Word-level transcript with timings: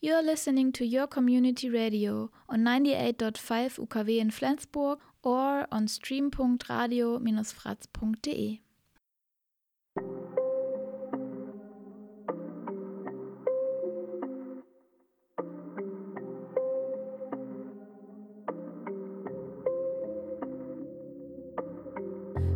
You 0.00 0.14
are 0.14 0.22
listening 0.22 0.72
to 0.72 0.86
your 0.86 1.06
community 1.06 1.68
radio 1.68 2.30
on 2.48 2.60
98.5 2.60 3.86
UKW 3.86 4.18
in 4.18 4.30
Flensburg 4.30 5.00
or 5.22 5.66
on 5.70 5.88
stream.radio-fratz.de. 5.88 8.62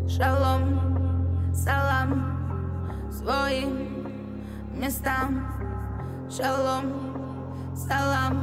Shalom, 0.06 1.50
salam, 1.52 2.10
swoim 3.10 3.88
местам. 4.78 5.42
Shalom, 6.30 7.14
salam. 7.87 8.35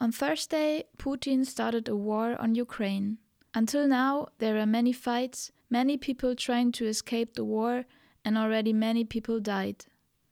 On 0.00 0.12
Thursday, 0.12 0.84
Putin 0.96 1.44
started 1.44 1.88
a 1.88 1.96
war 1.96 2.36
on 2.40 2.54
Ukraine. 2.54 3.18
Until 3.54 3.88
now, 3.88 4.28
there 4.38 4.56
are 4.58 4.66
many 4.66 4.92
fights, 4.92 5.50
many 5.68 5.96
people 5.96 6.34
trying 6.34 6.70
to 6.72 6.86
escape 6.86 7.34
the 7.34 7.44
war, 7.44 7.84
and 8.24 8.38
already 8.38 8.72
many 8.72 9.04
people 9.04 9.40
died. 9.40 9.86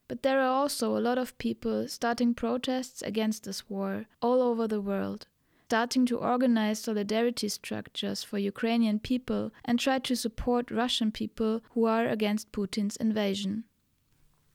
But 0.08 0.22
there 0.22 0.40
are 0.40 0.54
also 0.62 0.96
a 0.96 1.04
lot 1.08 1.18
of 1.18 1.36
people 1.38 1.88
starting 1.88 2.34
protests 2.34 3.02
against 3.02 3.45
this 3.45 3.68
war 3.68 4.06
all 4.22 4.40
over 4.40 4.68
the 4.68 4.80
world 4.80 5.26
starting 5.66 6.06
to 6.06 6.16
organize 6.16 6.78
solidarity 6.78 7.48
structures 7.48 8.22
for 8.22 8.38
Ukrainian 8.38 9.00
people 9.00 9.50
and 9.64 9.80
try 9.80 9.98
to 9.98 10.14
support 10.14 10.70
Russian 10.70 11.10
people 11.10 11.60
who 11.70 11.86
are 11.86 12.06
against 12.06 12.52
Putin's 12.52 12.96
invasion. 12.96 13.64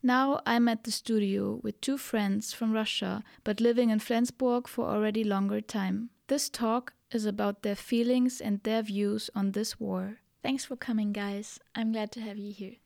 Now 0.03 0.41
I'm 0.47 0.67
at 0.67 0.83
the 0.83 0.91
studio 0.91 1.59
with 1.61 1.79
two 1.79 1.97
friends 1.97 2.53
from 2.53 2.71
Russia 2.71 3.23
but 3.43 3.61
living 3.61 3.91
in 3.91 3.99
Flensburg 3.99 4.67
for 4.67 4.89
already 4.89 5.23
longer 5.23 5.61
time. 5.61 6.09
This 6.27 6.49
talk 6.49 6.93
is 7.11 7.25
about 7.25 7.61
their 7.61 7.75
feelings 7.75 8.41
and 8.41 8.63
their 8.63 8.81
views 8.81 9.29
on 9.35 9.51
this 9.51 9.79
war. 9.79 10.17
Thanks 10.41 10.65
for 10.65 10.75
coming, 10.75 11.11
guys. 11.11 11.59
I'm 11.75 11.91
glad 11.91 12.11
to 12.13 12.21
have 12.21 12.39
you 12.39 12.51
here. 12.51 12.77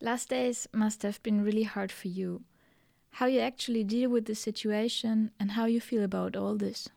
Last 0.00 0.30
days 0.30 0.66
must 0.72 1.02
have 1.02 1.22
been 1.22 1.44
really 1.44 1.64
hard 1.64 1.92
for 1.92 2.08
you. 2.08 2.44
How 3.10 3.26
you 3.26 3.40
actually 3.40 3.84
deal 3.84 4.08
with 4.08 4.24
the 4.24 4.34
situation 4.34 5.32
and 5.38 5.50
how 5.50 5.66
you 5.66 5.80
feel 5.80 6.02
about 6.02 6.34
all 6.34 6.56
this. 6.56 6.88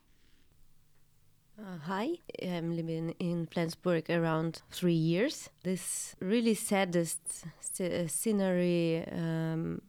Uh, 1.60 1.78
hi, 1.84 2.10
I'm 2.42 2.76
living 2.76 3.14
in 3.20 3.46
Flensburg 3.46 4.10
around 4.10 4.62
three 4.72 4.94
years. 4.94 5.50
This 5.64 6.16
really 6.20 6.56
saddest 6.56 7.20
uh, 7.80 8.08
scenery 8.08 9.06
um, 9.12 9.82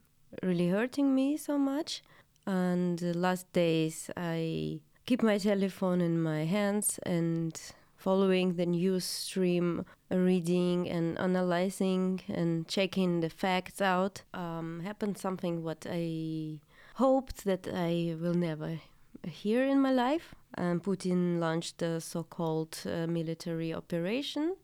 really 0.43 0.69
hurting 0.69 1.15
me 1.15 1.37
so 1.37 1.57
much. 1.57 2.03
And 2.45 2.99
the 2.99 3.17
last 3.17 3.51
days, 3.53 4.11
I 4.17 4.81
keep 5.05 5.23
my 5.23 5.37
telephone 5.37 6.01
in 6.01 6.21
my 6.21 6.43
hands 6.43 6.99
and 7.03 7.59
following 7.95 8.55
the 8.55 8.65
news 8.65 9.05
stream, 9.05 9.85
reading 10.11 10.89
and 10.89 11.17
analyzing 11.17 12.21
and 12.27 12.67
checking 12.67 13.21
the 13.21 13.29
facts 13.29 13.81
out. 13.81 14.21
Um, 14.33 14.81
happened 14.83 15.17
something 15.17 15.63
what 15.63 15.87
I 15.89 16.59
hoped 16.95 17.45
that 17.45 17.67
I 17.73 18.15
will 18.19 18.35
never 18.35 18.79
hear 19.25 19.63
in 19.63 19.79
my 19.79 19.91
life 19.91 20.35
and 20.55 20.83
Putin 20.83 21.39
launched 21.39 21.79
the 21.79 21.99
so 21.99 22.23
called 22.23 22.77
uh, 22.85 23.07
military 23.07 23.73
operation, 23.73 24.55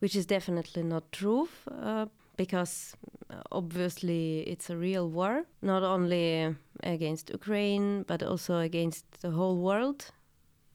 which 0.00 0.14
is 0.16 0.26
definitely 0.26 0.82
not 0.82 1.10
true. 1.12 1.48
Uh, 1.70 2.06
because 2.36 2.96
uh, 3.28 3.42
obviously 3.52 4.40
it's 4.40 4.70
a 4.70 4.76
real 4.76 5.10
war, 5.10 5.44
not 5.60 5.82
only 5.82 6.56
against 6.82 7.28
Ukraine, 7.28 8.02
but 8.04 8.22
also 8.22 8.58
against 8.58 9.04
the 9.20 9.30
whole 9.30 9.58
world. 9.58 10.10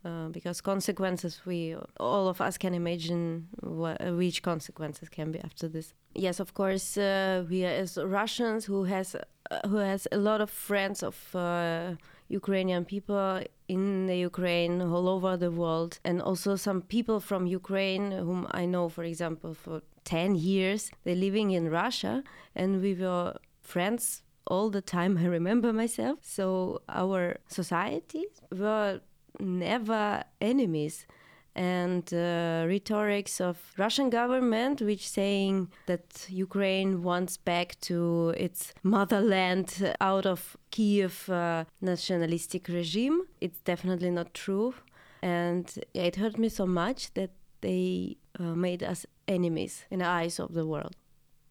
Uh, 0.05 0.27
because 0.29 0.61
consequences 0.61 1.41
we 1.47 1.75
all 1.99 2.27
of 2.27 2.39
us 2.39 2.59
can 2.59 2.75
imagine 2.75 3.47
what, 3.61 3.99
which 4.15 4.43
consequences 4.43 5.09
can 5.09 5.31
be 5.31 5.39
after 5.39 5.67
this 5.67 5.95
yes 6.13 6.39
of 6.39 6.53
course 6.53 6.95
uh, 6.95 7.43
we 7.49 7.65
as 7.65 7.97
russians 7.97 8.65
who 8.65 8.83
has 8.83 9.15
uh, 9.15 9.67
who 9.67 9.77
has 9.77 10.07
a 10.11 10.17
lot 10.17 10.41
of 10.41 10.51
friends 10.51 11.01
of 11.01 11.15
Ukrainian 12.29 12.85
people 12.85 13.41
in 13.67 14.05
the 14.05 14.17
Ukraine, 14.17 14.81
all 14.81 15.07
over 15.07 15.37
the 15.37 15.51
world, 15.51 15.99
and 16.03 16.21
also 16.21 16.55
some 16.55 16.81
people 16.81 17.19
from 17.19 17.47
Ukraine 17.47 18.11
whom 18.11 18.47
I 18.51 18.65
know, 18.65 18.89
for 18.89 19.03
example, 19.03 19.53
for 19.53 19.81
10 20.03 20.35
years. 20.35 20.91
They're 21.03 21.15
living 21.15 21.51
in 21.51 21.69
Russia, 21.69 22.23
and 22.55 22.81
we 22.81 22.93
were 22.93 23.37
friends 23.61 24.23
all 24.45 24.69
the 24.69 24.81
time. 24.81 25.17
I 25.23 25.25
remember 25.25 25.73
myself. 25.73 26.19
So 26.21 26.81
our 26.89 27.37
societies 27.47 28.29
were 28.51 29.01
never 29.39 30.23
enemies 30.39 31.05
and 31.55 32.13
uh, 32.13 32.65
rhetorics 32.67 33.39
of 33.39 33.57
Russian 33.77 34.09
government, 34.09 34.81
which 34.81 35.07
saying 35.07 35.69
that 35.85 36.27
Ukraine 36.29 37.01
wants 37.01 37.37
back 37.37 37.79
to 37.81 38.33
its 38.37 38.73
motherland 38.83 39.95
out 40.01 40.25
of 40.25 40.57
Kiev 40.71 41.29
uh, 41.29 41.65
nationalistic 41.81 42.67
regime. 42.67 43.21
It's 43.39 43.61
definitely 43.61 44.11
not 44.11 44.33
true, 44.33 44.73
and 45.21 45.65
it 45.93 46.17
hurt 46.17 46.37
me 46.37 46.49
so 46.49 46.65
much 46.65 47.13
that 47.13 47.31
they 47.61 48.17
uh, 48.39 48.43
made 48.43 48.83
us 48.83 49.05
enemies 49.27 49.85
in 49.89 49.99
the 49.99 50.05
eyes 50.07 50.39
of 50.39 50.53
the 50.53 50.65
world. 50.65 50.95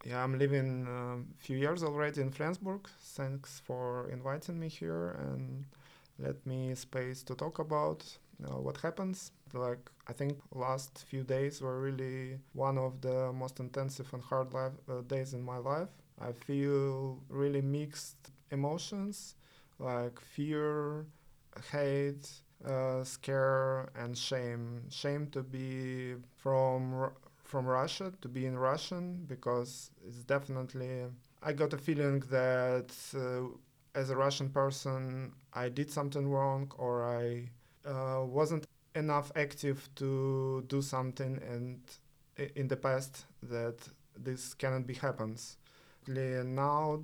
Yeah, 0.04 0.22
I'm 0.22 0.38
living 0.38 0.86
a 0.86 0.91
um, 0.91 1.28
few 1.38 1.56
years 1.56 1.82
already 1.82 2.21
in 2.21 2.31
Flensburg. 2.31 2.88
Thanks 3.16 3.62
for 3.65 4.10
inviting 4.10 4.60
me 4.60 4.69
here 4.69 5.16
and 5.19 5.65
let 6.19 6.44
me 6.47 6.75
space 6.75 7.22
to 7.22 7.34
talk 7.34 7.59
about 7.59 8.04
uh, 8.44 8.59
what 8.60 8.76
happens. 8.82 9.32
Like 9.54 9.91
I 10.09 10.12
think 10.12 10.38
last 10.53 11.04
few 11.09 11.22
days 11.22 11.60
were 11.62 11.81
really 11.81 12.38
one 12.53 12.78
of 12.78 13.00
the 13.00 13.32
most 13.32 13.60
intensive 13.60 14.12
and 14.12 14.22
hard 14.22 14.53
life, 14.54 14.72
uh, 14.88 15.00
days 15.03 15.34
in 15.34 15.42
my 15.42 15.59
life. 15.59 15.88
I 16.20 16.32
feel 16.32 17.19
really 17.28 17.62
mixed 17.62 18.16
emotions 18.50 19.34
like 19.78 20.20
fear, 20.20 21.06
hate, 21.72 22.28
uh, 22.65 23.04
scare, 23.04 23.91
and 23.97 24.16
shame. 24.16 24.82
Shame 24.91 25.26
to 25.32 25.42
be 25.42 26.15
from 26.36 27.10
from 27.44 27.66
Russia, 27.66 28.12
to 28.22 28.28
be 28.28 28.47
in 28.47 28.59
Russian, 28.59 29.25
because 29.26 29.91
it's 30.06 30.25
definitely. 30.25 31.04
I 31.42 31.53
got 31.53 31.72
a 31.75 31.78
feeling 31.78 32.21
that 32.31 32.91
uh, 33.15 33.48
as 33.94 34.10
a 34.10 34.16
Russian 34.16 34.48
person, 34.48 35.32
I 35.53 35.69
did 35.69 35.91
something 35.91 36.28
wrong 36.28 36.72
or 36.78 37.04
I 37.04 37.50
uh, 37.86 38.25
wasn't 38.25 38.66
enough 38.94 39.32
active 39.37 39.88
to 39.97 40.65
do 40.69 40.81
something 40.82 41.41
and 41.49 41.81
in 42.56 42.69
the 42.69 42.77
past 42.77 43.25
that 43.43 43.77
this 44.16 44.55
cannot 44.55 44.87
be 44.87 44.94
happens. 44.94 45.56
Now 46.06 47.00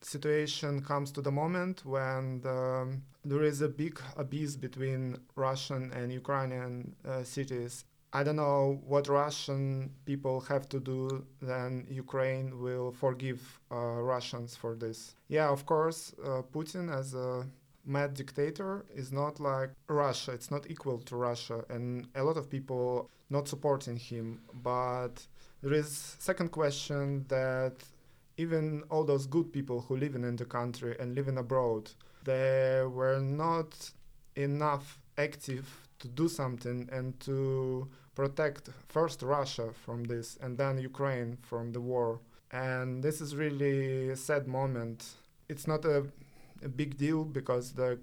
situation 0.00 0.80
comes 0.82 1.10
to 1.12 1.20
the 1.20 1.30
moment 1.30 1.84
when 1.84 2.40
the, 2.40 2.98
there 3.24 3.42
is 3.42 3.62
a 3.62 3.68
big 3.68 4.00
abyss 4.16 4.56
between 4.56 5.18
russian 5.34 5.90
and 5.92 6.12
ukrainian 6.12 6.94
uh, 7.06 7.22
cities. 7.24 7.84
I 8.12 8.22
don't 8.22 8.36
know 8.36 8.80
what 8.86 9.08
russian 9.08 9.90
people 10.04 10.40
have 10.42 10.68
to 10.70 10.80
do 10.80 11.24
then 11.42 11.86
ukraine 11.90 12.60
will 12.60 12.92
forgive 12.92 13.60
uh, 13.70 13.76
russians 13.76 14.56
for 14.56 14.74
this. 14.74 15.14
Yeah 15.28 15.48
of 15.50 15.66
course 15.66 16.14
uh, 16.24 16.42
putin 16.54 16.92
as 16.92 17.14
a 17.14 17.46
mad 17.88 18.14
dictator 18.14 18.84
is 18.94 19.10
not 19.12 19.40
like 19.40 19.70
Russia. 19.88 20.32
It's 20.32 20.50
not 20.50 20.70
equal 20.70 20.98
to 20.98 21.16
Russia, 21.16 21.64
and 21.68 22.06
a 22.14 22.22
lot 22.22 22.36
of 22.36 22.50
people 22.50 23.10
not 23.30 23.48
supporting 23.48 23.96
him. 23.96 24.40
But 24.62 25.26
there 25.62 25.72
is 25.72 26.16
second 26.18 26.50
question 26.52 27.24
that 27.28 27.74
even 28.36 28.84
all 28.90 29.04
those 29.04 29.26
good 29.26 29.52
people 29.52 29.80
who 29.80 29.96
live 29.96 30.14
in 30.14 30.36
the 30.36 30.44
country 30.44 30.96
and 31.00 31.14
living 31.14 31.38
abroad, 31.38 31.90
they 32.24 32.82
were 32.86 33.18
not 33.18 33.90
enough 34.36 35.00
active 35.16 35.66
to 35.98 36.08
do 36.08 36.28
something 36.28 36.88
and 36.92 37.18
to 37.20 37.88
protect 38.14 38.68
first 38.88 39.22
Russia 39.22 39.70
from 39.84 40.04
this 40.04 40.38
and 40.40 40.56
then 40.56 40.78
Ukraine 40.78 41.38
from 41.42 41.72
the 41.72 41.80
war. 41.80 42.20
And 42.52 43.02
this 43.02 43.20
is 43.20 43.34
really 43.34 44.10
a 44.10 44.16
sad 44.16 44.46
moment. 44.46 45.04
It's 45.48 45.66
not 45.66 45.84
a 45.84 46.06
a 46.62 46.68
big 46.68 46.96
deal 46.96 47.24
because 47.24 47.72
the 47.72 47.98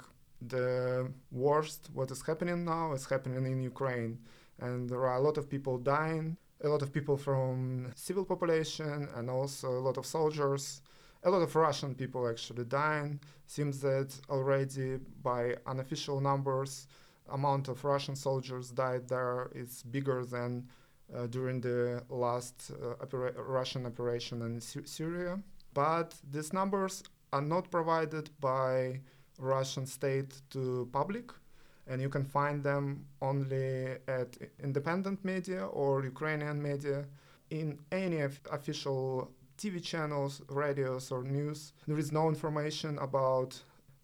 the 0.48 1.12
worst 1.32 1.90
what 1.94 2.12
is 2.12 2.22
happening 2.22 2.66
now 2.66 2.94
is 2.94 3.06
happening 3.06 3.46
in 3.46 3.62
Ukraine, 3.62 4.20
and 4.60 4.90
there 4.90 5.06
are 5.08 5.18
a 5.18 5.22
lot 5.22 5.38
of 5.38 5.50
people 5.50 5.78
dying, 5.78 6.38
a 6.64 6.70
lot 6.70 6.82
of 6.82 6.92
people 6.92 7.18
from 7.18 7.92
civil 7.96 8.26
population, 8.26 9.08
and 9.16 9.30
also 9.30 9.70
a 9.70 9.84
lot 9.88 9.98
of 9.98 10.06
soldiers. 10.06 10.82
A 11.24 11.30
lot 11.32 11.42
of 11.42 11.56
Russian 11.56 11.96
people 11.96 12.28
actually 12.28 12.66
dying. 12.66 13.20
Seems 13.48 13.82
that 13.82 14.10
already 14.30 15.00
by 15.24 15.56
unofficial 15.66 16.22
numbers, 16.22 16.88
amount 17.30 17.68
of 17.68 17.84
Russian 17.84 18.16
soldiers 18.16 18.70
died 18.70 19.08
there 19.08 19.50
is 19.56 19.82
bigger 19.84 20.24
than 20.24 20.68
uh, 21.16 21.26
during 21.28 21.62
the 21.62 22.04
last 22.10 22.72
uh, 22.72 22.92
opera- 23.02 23.34
Russian 23.38 23.86
operation 23.88 24.42
in 24.44 24.62
Sy- 24.62 24.86
Syria. 24.86 25.40
But 25.74 26.14
these 26.30 26.54
numbers 26.54 27.04
are 27.36 27.42
not 27.42 27.70
provided 27.70 28.30
by 28.40 29.02
Russian 29.38 29.86
state 29.86 30.32
to 30.54 30.88
public 30.94 31.28
and 31.88 32.02
you 32.02 32.10
can 32.10 32.24
find 32.24 32.64
them 32.64 33.06
only 33.22 33.98
at 34.20 34.30
independent 34.64 35.24
media 35.24 35.62
or 35.82 36.04
Ukrainian 36.04 36.58
media. 36.70 37.00
In 37.50 37.68
any 37.92 38.20
official 38.58 39.32
TV 39.60 39.76
channels, 39.92 40.34
radios, 40.64 41.12
or 41.12 41.22
news, 41.24 41.74
there 41.88 42.00
is 42.00 42.12
no 42.12 42.24
information 42.30 42.98
about 43.10 43.50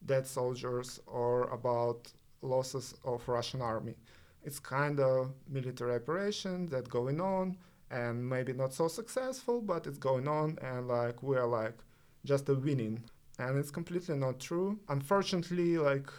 dead 0.06 0.26
soldiers 0.28 1.00
or 1.08 1.36
about 1.60 2.00
losses 2.42 2.94
of 3.04 3.28
Russian 3.28 3.62
army. 3.62 3.96
It's 4.44 4.60
kind 4.60 5.00
of 5.00 5.32
military 5.48 5.96
operation 5.96 6.68
that 6.74 6.90
going 7.00 7.20
on 7.20 7.58
and 7.90 8.16
maybe 8.34 8.54
not 8.54 8.74
so 8.74 8.88
successful, 8.88 9.58
but 9.62 9.88
it's 9.88 9.98
going 10.10 10.28
on 10.28 10.48
and 10.62 10.88
like 10.88 11.24
we're 11.24 11.52
like 11.62 11.78
just 12.26 12.50
a 12.50 12.56
winning. 12.56 13.04
And 13.40 13.58
it's 13.58 13.72
completely 13.72 14.16
not 14.16 14.40
true. 14.40 14.80
Unfortunately, 14.90 15.78
like 15.78 16.10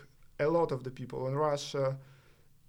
a 0.40 0.48
lot 0.48 0.72
of 0.72 0.82
the 0.82 0.90
people 0.90 1.28
in 1.28 1.34
Russia, 1.36 1.96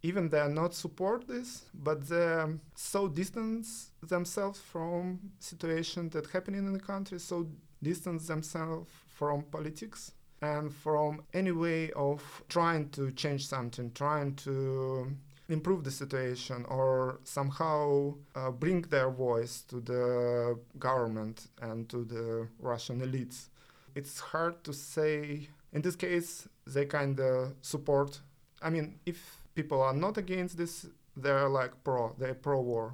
even 0.03 0.29
they 0.29 0.39
are 0.39 0.49
not 0.49 0.73
support 0.73 1.27
this, 1.27 1.63
but 1.73 2.07
they 2.07 2.43
so 2.75 3.07
distance 3.07 3.91
themselves 4.01 4.59
from 4.59 5.19
situation 5.39 6.09
that 6.09 6.27
happening 6.27 6.65
in 6.65 6.73
the 6.73 6.79
country, 6.79 7.19
so 7.19 7.47
distance 7.81 8.27
themselves 8.27 8.89
from 9.07 9.43
politics 9.43 10.11
and 10.41 10.73
from 10.73 11.21
any 11.33 11.51
way 11.51 11.89
of 11.91 12.43
trying 12.49 12.89
to 12.89 13.11
change 13.11 13.47
something, 13.47 13.91
trying 13.93 14.35
to 14.35 15.09
improve 15.49 15.83
the 15.83 15.91
situation 15.91 16.65
or 16.65 17.19
somehow 17.23 18.13
uh, 18.35 18.51
bring 18.51 18.81
their 18.83 19.09
voice 19.09 19.61
to 19.61 19.79
the 19.79 20.57
government 20.79 21.47
and 21.61 21.87
to 21.89 22.03
the 22.03 22.47
Russian 22.59 23.01
elites. 23.01 23.47
It's 23.95 24.19
hard 24.19 24.63
to 24.63 24.73
say 24.73 25.49
in 25.73 25.81
this 25.81 25.95
case, 25.95 26.47
they 26.67 26.85
kind 26.85 27.19
of 27.19 27.55
support. 27.61 28.21
I 28.61 28.69
mean, 28.69 28.99
if 29.05 29.41
people 29.55 29.81
are 29.81 29.93
not 29.93 30.17
against 30.17 30.55
this, 30.57 30.85
they're 31.17 31.49
like 31.49 31.83
pro, 31.83 32.13
they're 32.17 32.35
pro 32.35 32.61
war. 32.61 32.93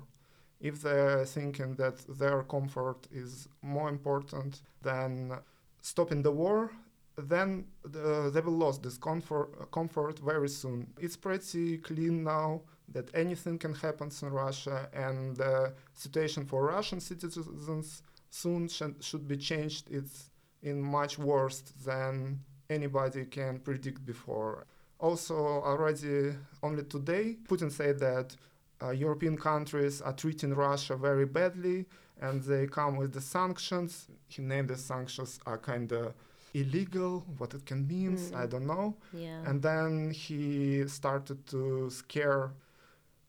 If 0.62 0.81
they're 0.81 1.25
thinking 1.25 1.75
that 1.75 1.98
their 2.18 2.44
comfort 2.44 3.07
is 3.12 3.48
more 3.62 3.90
important 3.90 4.62
than 4.81 5.38
stopping 5.81 6.22
the 6.22 6.31
war, 6.31 6.72
then 7.18 7.66
the, 7.84 8.31
they 8.34 8.40
will 8.40 8.57
lose 8.57 8.80
this 8.80 8.98
comfort, 8.98 9.69
comfort 9.72 10.19
very 10.19 10.50
soon. 10.50 10.88
It's 10.98 11.18
pretty 11.18 11.78
clean 11.80 12.24
now 12.24 12.62
that 12.94 13.10
anything 13.13 13.57
can 13.57 13.74
happen 13.74 14.10
in 14.22 14.30
Russia, 14.30 14.90
and 14.94 15.36
the 15.36 15.74
situation 15.94 16.45
for 16.45 16.66
Russian 16.66 17.02
citizens 17.02 18.04
soon 18.30 18.68
sh- 18.69 18.84
should 19.02 19.28
be 19.28 19.38
changed. 19.38 19.88
It's 19.92 20.30
in 20.64 20.82
much 20.82 21.18
worse 21.18 21.62
than 21.86 22.40
anybody 22.70 23.26
can 23.26 23.60
predict 23.60 24.06
before. 24.06 24.66
Also, 25.00 25.36
already 25.36 26.34
only 26.62 26.84
today, 26.84 27.38
Putin 27.48 27.72
said 27.72 28.00
that 28.00 28.36
uh, 28.82 28.92
European 28.92 29.38
countries 29.38 30.02
are 30.02 30.14
treating 30.14 30.54
Russia 30.54 30.96
very 30.96 31.26
badly 31.26 31.86
and 32.22 32.44
they 32.44 32.68
come 32.68 32.98
with 32.98 33.14
the 33.14 33.22
sanctions. 33.22 34.08
He 34.28 34.42
named 34.42 34.70
the 34.70 34.78
sanctions 34.78 35.40
are 35.46 35.58
kind 35.58 35.92
of 35.92 36.14
illegal, 36.54 37.26
what 37.38 37.54
it 37.54 37.66
can 37.66 37.88
mean, 37.88 38.18
mm. 38.18 38.36
I 38.36 38.46
don't 38.46 38.68
know. 38.68 38.96
Yeah. 39.14 39.42
And 39.46 39.62
then 39.62 40.12
he 40.12 40.88
started 40.88 41.46
to 41.48 41.90
scare 41.90 42.52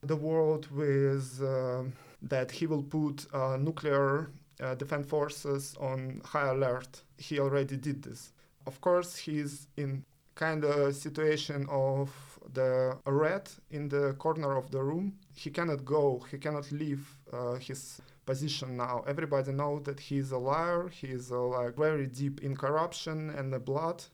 the 0.03 0.17
world 0.17 0.69
with 0.71 1.41
uh, 1.43 1.83
that 2.23 2.50
he 2.50 2.67
will 2.67 2.83
put 2.83 3.26
uh, 3.33 3.56
nuclear 3.59 4.31
uh, 4.61 4.75
defense 4.75 5.07
forces 5.07 5.75
on 5.81 6.21
high 6.25 6.49
alert. 6.49 7.03
He 7.19 7.39
already 7.39 7.77
did 7.77 8.03
this. 8.03 8.33
Of 8.67 8.81
course, 8.81 9.17
he's 9.17 9.69
in 9.77 10.05
kind 10.35 10.65
of 10.65 10.95
situation 10.95 11.67
of 11.71 12.11
the 12.55 12.97
rat 13.07 13.55
in 13.71 13.89
the 13.89 14.15
corner 14.15 14.57
of 14.57 14.71
the 14.71 14.83
room. 14.83 15.15
He 15.35 15.51
cannot 15.51 15.85
go. 15.85 16.25
He 16.31 16.39
cannot 16.39 16.71
leave 16.73 17.05
uh, 17.33 17.55
his 17.55 18.01
position 18.27 18.77
now. 18.77 19.05
Everybody 19.07 19.53
knows 19.53 19.83
that 19.85 20.01
he's 20.01 20.31
a 20.33 20.39
liar. 20.39 20.89
He's 20.89 21.31
uh, 21.33 21.43
like 21.43 21.77
very 21.77 22.07
deep 22.07 22.43
in 22.43 22.57
corruption 22.57 23.31
and 23.31 23.53
the 23.53 23.59
blood, 23.59 24.05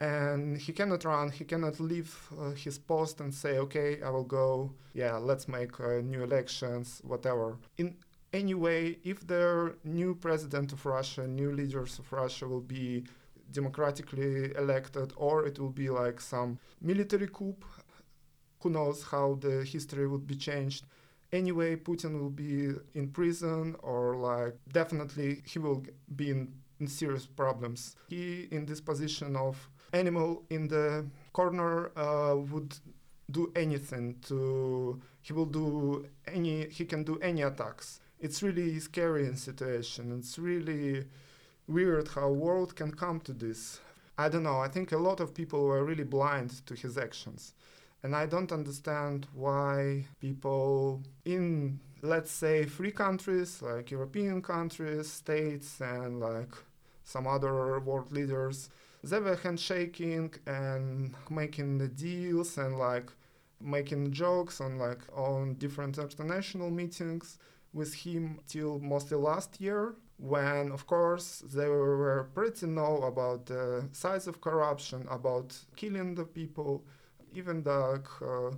and 0.00 0.58
he 0.58 0.72
cannot 0.72 1.04
run. 1.04 1.30
He 1.30 1.44
cannot 1.44 1.80
leave 1.80 2.12
uh, 2.38 2.50
his 2.50 2.78
post 2.78 3.20
and 3.20 3.32
say, 3.32 3.58
"Okay, 3.58 3.90
I 4.02 4.10
will 4.10 4.30
go. 4.42 4.72
Yeah, 4.94 5.16
let's 5.16 5.48
make 5.48 5.80
uh, 5.80 6.00
new 6.12 6.22
elections, 6.22 7.00
whatever." 7.04 7.56
In 7.78 7.96
any 8.32 8.54
way, 8.54 8.98
if 9.04 9.26
the 9.26 9.74
new 9.84 10.14
president 10.14 10.72
of 10.72 10.84
Russia, 10.84 11.26
new 11.26 11.52
leaders 11.52 11.98
of 11.98 12.12
Russia 12.12 12.46
will 12.46 12.60
be 12.60 13.04
democratically 13.50 14.54
elected, 14.56 15.12
or 15.16 15.46
it 15.46 15.58
will 15.58 15.70
be 15.70 15.88
like 15.88 16.20
some 16.20 16.58
military 16.80 17.28
coup. 17.28 17.56
Who 18.60 18.70
knows 18.70 19.02
how 19.04 19.38
the 19.40 19.64
history 19.64 20.06
would 20.06 20.26
be 20.26 20.36
changed? 20.36 20.84
Anyway, 21.32 21.76
Putin 21.76 22.20
will 22.20 22.30
be 22.30 22.70
in 22.94 23.08
prison, 23.08 23.76
or 23.82 24.16
like 24.16 24.56
definitely 24.72 25.42
he 25.46 25.58
will 25.58 25.84
be 26.16 26.30
in, 26.30 26.52
in 26.80 26.86
serious 26.86 27.26
problems. 27.26 27.96
He, 28.08 28.48
in 28.50 28.66
this 28.66 28.80
position 28.80 29.36
of 29.36 29.70
animal 29.92 30.44
in 30.50 30.68
the 30.68 31.06
corner, 31.32 31.92
uh, 31.96 32.36
would 32.36 32.74
do 33.30 33.52
anything 33.54 34.16
to. 34.26 35.00
He 35.20 35.32
will 35.32 35.46
do 35.46 36.06
any. 36.26 36.68
He 36.68 36.84
can 36.84 37.04
do 37.04 37.18
any 37.20 37.42
attacks. 37.42 38.00
It's 38.20 38.42
really 38.42 38.80
scary 38.80 39.26
in 39.26 39.36
situation. 39.36 40.16
It's 40.18 40.38
really 40.38 41.04
weird 41.68 42.08
how 42.08 42.30
world 42.30 42.74
can 42.74 42.90
come 42.90 43.20
to 43.20 43.32
this. 43.32 43.80
I 44.16 44.28
don't 44.28 44.42
know. 44.42 44.58
I 44.58 44.68
think 44.68 44.90
a 44.90 44.98
lot 44.98 45.20
of 45.20 45.34
people 45.34 45.64
were 45.64 45.84
really 45.84 46.04
blind 46.04 46.66
to 46.66 46.74
his 46.74 46.98
actions. 46.98 47.54
And 48.02 48.16
I 48.16 48.26
don't 48.26 48.52
understand 48.52 49.26
why 49.32 50.06
people 50.20 51.02
in, 51.24 51.78
let's 52.02 52.30
say, 52.30 52.64
free 52.64 52.90
countries 52.90 53.62
like 53.62 53.90
European 53.92 54.42
countries, 54.42 55.10
states, 55.10 55.80
and 55.80 56.18
like 56.18 56.54
some 57.04 57.26
other 57.26 57.78
world 57.80 58.12
leaders, 58.12 58.68
they 59.04 59.20
were 59.20 59.36
handshaking 59.36 60.34
and 60.46 61.14
making 61.30 61.78
the 61.78 61.88
deals 61.88 62.58
and 62.58 62.78
like 62.78 63.10
making 63.60 64.12
jokes 64.12 64.60
on 64.60 64.78
like 64.78 65.00
on 65.14 65.54
different 65.54 65.98
international 65.98 66.70
meetings 66.70 67.38
with 67.72 67.94
him 67.94 68.40
till 68.46 68.78
mostly 68.78 69.16
last 69.16 69.60
year 69.60 69.94
when 70.18 70.72
of 70.72 70.86
course 70.86 71.44
they 71.54 71.68
were 71.68 72.28
pretty 72.34 72.66
know 72.66 72.98
about 73.02 73.46
the 73.46 73.88
size 73.92 74.26
of 74.26 74.40
corruption 74.40 75.06
about 75.10 75.56
killing 75.76 76.14
the 76.14 76.24
people 76.24 76.82
even 77.32 77.62
the 77.62 78.02
uh, 78.22 78.50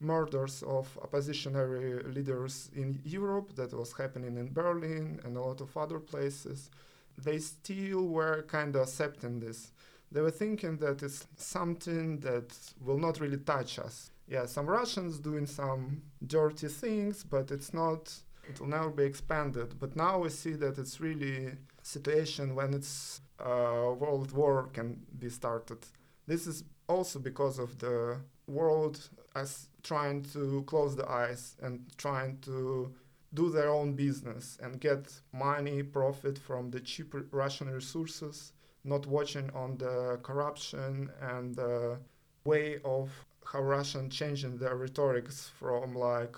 murders 0.00 0.62
of 0.62 0.98
oppositionary 1.02 2.14
leaders 2.14 2.70
in 2.74 3.00
Europe 3.04 3.54
that 3.56 3.72
was 3.72 3.92
happening 3.92 4.36
in 4.36 4.52
Berlin 4.52 5.20
and 5.24 5.36
a 5.36 5.40
lot 5.40 5.60
of 5.60 5.74
other 5.76 5.98
places. 5.98 6.70
They 7.16 7.38
still 7.38 8.02
were 8.08 8.42
kind 8.42 8.76
of 8.76 8.82
accepting 8.82 9.40
this. 9.40 9.72
They 10.12 10.20
were 10.20 10.30
thinking 10.30 10.76
that 10.78 11.02
it's 11.02 11.26
something 11.36 12.20
that 12.20 12.54
will 12.84 12.98
not 12.98 13.20
really 13.20 13.38
touch 13.38 13.78
us. 13.78 14.10
Yeah 14.28 14.46
some 14.46 14.66
russians 14.66 15.20
doing 15.20 15.46
some 15.46 16.02
dirty 16.26 16.66
things 16.66 17.22
but 17.22 17.52
it's 17.52 17.72
not 17.72 18.12
it 18.48 18.60
will 18.60 18.68
never 18.68 18.90
be 18.90 19.04
expanded. 19.04 19.78
But 19.78 19.96
now 19.96 20.18
we 20.18 20.30
see 20.30 20.52
that 20.54 20.78
it's 20.78 21.00
really 21.00 21.52
situation 21.82 22.54
when 22.54 22.74
it's 22.74 23.20
uh, 23.38 23.94
world 23.98 24.32
war 24.32 24.68
can 24.72 25.00
be 25.18 25.28
started. 25.28 25.78
This 26.26 26.46
is 26.46 26.64
also 26.88 27.18
because 27.18 27.58
of 27.58 27.78
the 27.78 28.18
world 28.46 29.08
as 29.34 29.68
trying 29.82 30.22
to 30.32 30.64
close 30.66 30.96
the 30.96 31.08
eyes 31.08 31.56
and 31.62 31.80
trying 31.96 32.38
to 32.38 32.92
do 33.34 33.50
their 33.50 33.68
own 33.68 33.94
business 33.94 34.58
and 34.62 34.80
get 34.80 35.12
money, 35.32 35.82
profit 35.82 36.38
from 36.38 36.70
the 36.70 36.80
cheap 36.80 37.14
Russian 37.30 37.68
resources, 37.70 38.52
not 38.84 39.06
watching 39.06 39.50
on 39.54 39.76
the 39.78 40.18
corruption 40.22 41.10
and 41.20 41.54
the 41.54 41.98
way 42.44 42.78
of 42.84 43.10
how 43.44 43.60
Russian 43.60 44.10
changing 44.10 44.56
their 44.58 44.76
rhetorics 44.76 45.50
from 45.58 45.94
like 45.94 46.36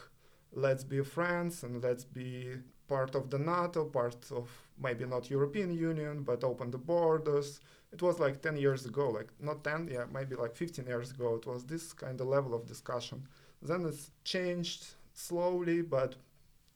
let's 0.59 0.85
be 0.85 1.03
friends 1.03 1.63
and 1.63 1.83
let's 1.83 2.05
be 2.05 2.55
part 2.89 3.15
of 3.15 3.31
the 3.31 3.39
NATO, 3.39 3.85
part 3.85 4.17
of 4.33 4.51
maybe 4.83 5.05
not 5.05 5.31
European 5.31 5.71
Union, 5.73 6.23
but 6.23 6.43
open 6.45 6.71
the 6.71 6.79
borders. 6.79 7.61
It 7.93 8.03
was 8.03 8.19
like 8.19 8.43
10 8.43 8.57
years 8.57 8.85
ago, 8.87 9.09
like 9.11 9.29
not 9.41 9.65
10, 9.65 9.89
yeah, 9.93 10.05
maybe 10.13 10.35
like 10.35 10.57
15 10.57 10.87
years 10.87 11.11
ago. 11.13 11.37
It 11.37 11.47
was 11.47 11.65
this 11.65 11.93
kind 11.93 12.21
of 12.21 12.27
level 12.27 12.55
of 12.55 12.67
discussion. 12.67 13.27
Then 13.63 13.85
it's 13.87 14.11
changed 14.25 14.87
slowly, 15.15 15.83
but 15.83 16.17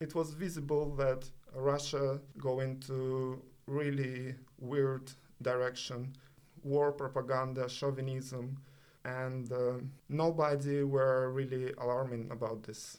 it 0.01 0.15
was 0.15 0.33
visible 0.33 0.95
that 0.97 1.29
Russia 1.55 2.21
going 2.39 2.81
to 2.81 3.43
really 3.67 4.35
weird 4.59 5.11
direction, 5.43 6.15
war 6.63 6.93
propaganda, 6.93 7.69
chauvinism, 7.69 8.57
and 9.05 9.53
uh, 9.53 9.75
nobody 10.09 10.83
were 10.85 11.31
really 11.33 11.73
alarming 11.79 12.29
about 12.31 12.63
this. 12.63 12.99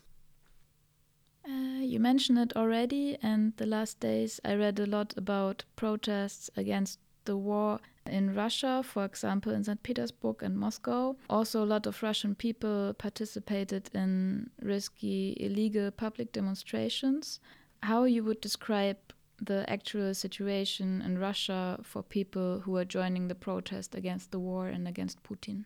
Uh, 1.48 1.82
you 1.82 2.00
mentioned 2.00 2.40
it 2.40 2.56
already, 2.56 3.18
and 3.22 3.56
the 3.58 3.66
last 3.66 4.00
days 4.00 4.40
I 4.46 4.56
read 4.56 4.80
a 4.80 4.86
lot 4.86 5.14
about 5.18 5.66
protests 5.76 6.50
against 6.56 7.00
the 7.26 7.36
war 7.38 7.80
in 8.06 8.36
Russia, 8.36 8.84
for 8.84 9.06
example, 9.06 9.54
in 9.54 9.64
St. 9.64 9.82
Petersburg 9.84 10.44
and 10.44 10.58
Moscow. 10.58 11.16
Also, 11.30 11.64
a 11.64 11.66
lot 11.66 11.86
of 11.86 12.02
Russian 12.04 12.36
people 12.36 12.94
participated 12.98 13.90
in 13.94 14.50
risky, 14.62 15.36
illegal 15.40 15.92
public 15.92 16.32
demonstrations. 16.32 17.40
How 17.82 18.04
you 18.04 18.24
would 18.24 18.42
describe 18.42 18.98
the 19.42 19.70
actual 19.70 20.14
situation 20.14 21.02
in 21.02 21.18
Russia 21.18 21.80
for 21.84 22.04
people 22.04 22.62
who 22.62 22.76
are 22.78 22.86
joining 22.86 23.28
the 23.28 23.36
protest 23.36 23.96
against 23.96 24.32
the 24.32 24.40
war 24.40 24.68
and 24.68 24.88
against 24.88 25.24
Putin? 25.24 25.66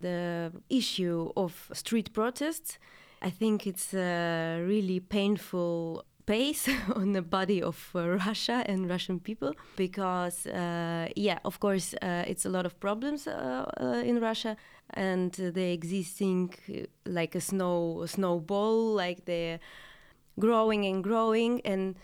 The 0.00 0.52
issue 0.68 1.32
of 1.36 1.70
street 1.72 2.12
protests, 2.12 2.78
I 3.24 3.30
think 3.30 3.68
it's 3.68 3.94
a 3.94 4.60
really 4.66 4.98
painful 4.98 6.04
pace 6.26 6.68
on 6.96 7.12
the 7.12 7.22
body 7.22 7.62
of 7.62 7.90
uh, 7.94 8.08
Russia 8.08 8.64
and 8.66 8.90
Russian 8.90 9.20
people 9.20 9.54
because, 9.76 10.46
uh, 10.46 11.08
yeah, 11.14 11.38
of 11.44 11.60
course, 11.60 11.94
uh, 12.02 12.24
it's 12.26 12.44
a 12.44 12.48
lot 12.48 12.66
of 12.66 12.80
problems 12.80 13.28
uh, 13.28 13.70
uh, 13.80 14.02
in 14.04 14.20
Russia, 14.20 14.56
and 14.90 15.32
they're 15.32 15.72
existing 15.72 16.52
uh, 16.68 16.86
like 17.06 17.36
a 17.36 17.40
snow 17.40 18.04
snowball, 18.06 18.92
like 18.92 19.24
they're 19.24 19.60
growing 20.40 20.84
and 20.84 21.04
growing, 21.04 21.60
and 21.64 21.94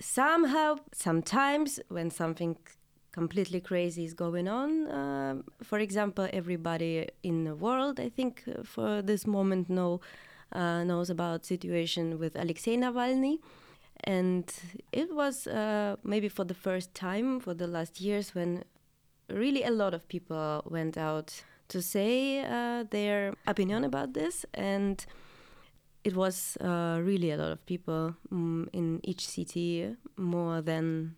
somehow, 0.00 0.76
sometimes, 0.92 1.80
when 1.88 2.08
something 2.08 2.56
completely 3.10 3.60
crazy 3.60 4.04
is 4.04 4.14
going 4.14 4.46
on. 4.46 5.42
For 5.62 5.78
example, 5.78 6.28
everybody 6.32 7.08
in 7.22 7.44
the 7.44 7.54
world, 7.56 7.98
I 7.98 8.10
think, 8.10 8.44
for 8.62 9.00
this 9.00 9.26
moment, 9.26 9.70
know 9.70 10.00
uh, 10.52 10.84
knows 10.84 11.10
about 11.10 11.44
situation 11.44 12.18
with 12.18 12.36
Alexei 12.36 12.76
Navalny. 12.76 13.38
And 14.04 14.52
it 14.92 15.14
was 15.14 15.46
uh, 15.46 15.96
maybe 16.04 16.28
for 16.28 16.44
the 16.44 16.54
first 16.54 16.94
time 16.94 17.40
for 17.40 17.54
the 17.54 17.66
last 17.66 18.00
years 18.00 18.34
when 18.34 18.64
really 19.30 19.64
a 19.64 19.70
lot 19.70 19.94
of 19.94 20.06
people 20.08 20.62
went 20.66 20.96
out 20.96 21.42
to 21.68 21.82
say 21.82 22.44
uh, 22.44 22.84
their 22.90 23.34
opinion 23.46 23.84
about 23.84 24.14
this. 24.14 24.44
And 24.54 25.04
it 26.04 26.14
was 26.14 26.56
uh, 26.60 27.00
really 27.02 27.30
a 27.30 27.36
lot 27.36 27.50
of 27.50 27.66
people 27.66 28.14
um, 28.30 28.68
in 28.72 29.00
each 29.02 29.26
city, 29.26 29.96
more 30.16 30.60
than 30.62 31.16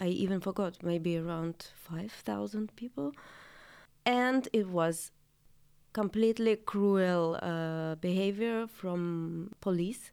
I 0.00 0.06
even 0.06 0.40
forgot, 0.40 0.82
maybe 0.82 1.18
around 1.18 1.66
5,000 1.74 2.74
people. 2.76 3.12
And 4.06 4.48
it 4.52 4.68
was 4.68 5.10
completely 5.92 6.56
cruel 6.56 7.38
uh, 7.42 7.94
behavior 7.96 8.66
from 8.66 9.50
police. 9.60 10.10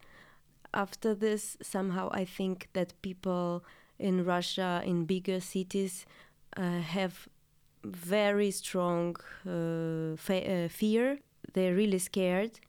After 0.74 1.14
this, 1.16 1.58
somehow 1.62 2.10
I 2.12 2.26
think 2.26 2.70
that 2.74 2.94
people 3.02 3.64
in 3.98 4.26
Russia, 4.26 4.82
in 4.86 5.06
bigger 5.06 5.40
cities, 5.40 6.06
uh, 6.58 6.80
have 6.80 7.28
very 7.84 8.52
strong 8.52 9.16
uh, 9.48 10.16
uh 10.16 10.68
fear. 10.68 11.20
They're 11.54 11.76
really 11.76 12.00
scared 12.00 12.60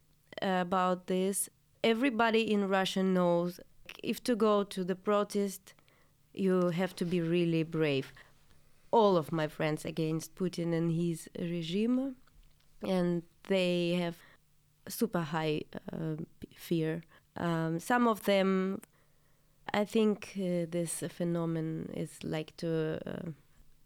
about 0.42 1.06
this. 1.06 1.48
Everybody 1.82 2.52
in 2.52 2.68
Russia 2.68 3.02
knows 3.02 3.60
if 4.02 4.22
to 4.24 4.36
go 4.36 4.64
to 4.64 4.84
the 4.84 4.94
protest, 4.94 5.74
you 6.34 6.70
have 6.70 6.94
to 6.96 7.04
be 7.04 7.20
really 7.20 7.62
brave. 7.62 8.12
All 8.90 9.16
of 9.16 9.32
my 9.32 9.48
friends 9.48 9.84
against 9.84 10.34
Putin 10.34 10.74
and 10.74 10.92
his 10.92 11.28
regime 11.38 12.16
and 12.82 13.22
they 13.48 13.94
have 13.94 14.16
super 14.88 15.20
high 15.20 15.62
uh, 15.92 16.16
fear. 16.54 17.02
Um, 17.36 17.78
some 17.80 18.08
of 18.08 18.24
them, 18.24 18.80
I 19.72 19.84
think, 19.84 20.32
uh, 20.36 20.66
this 20.70 21.02
phenomenon 21.08 21.90
is 21.94 22.18
like 22.22 22.56
to 22.58 23.00
uh, 23.06 23.30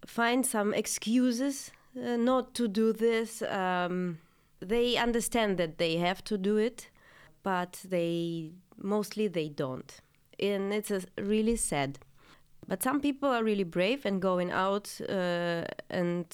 find 0.07 0.47
some 0.47 0.75
excuses 0.75 1.73
uh, 1.97 2.17
not 2.17 2.55
to 2.55 2.69
do 2.69 2.93
this. 2.93 3.43
Um, 3.43 4.19
they 4.61 4.97
understand 4.97 5.59
that 5.59 5.79
they 5.79 5.97
have 5.97 6.23
to 6.25 6.39
do 6.39 6.57
it, 6.57 6.91
but 7.43 7.81
they 7.89 8.53
mostly 8.77 9.29
they 9.29 9.49
don't, 9.49 10.01
and 10.39 10.73
it's 10.73 10.93
really 11.19 11.57
sad. 11.57 11.99
But 12.69 12.83
some 12.83 13.01
people 13.01 13.29
are 13.29 13.43
really 13.43 13.65
brave 13.65 14.07
and 14.07 14.23
going 14.23 14.53
out 14.53 15.01
uh, 15.09 15.65
and 15.89 16.27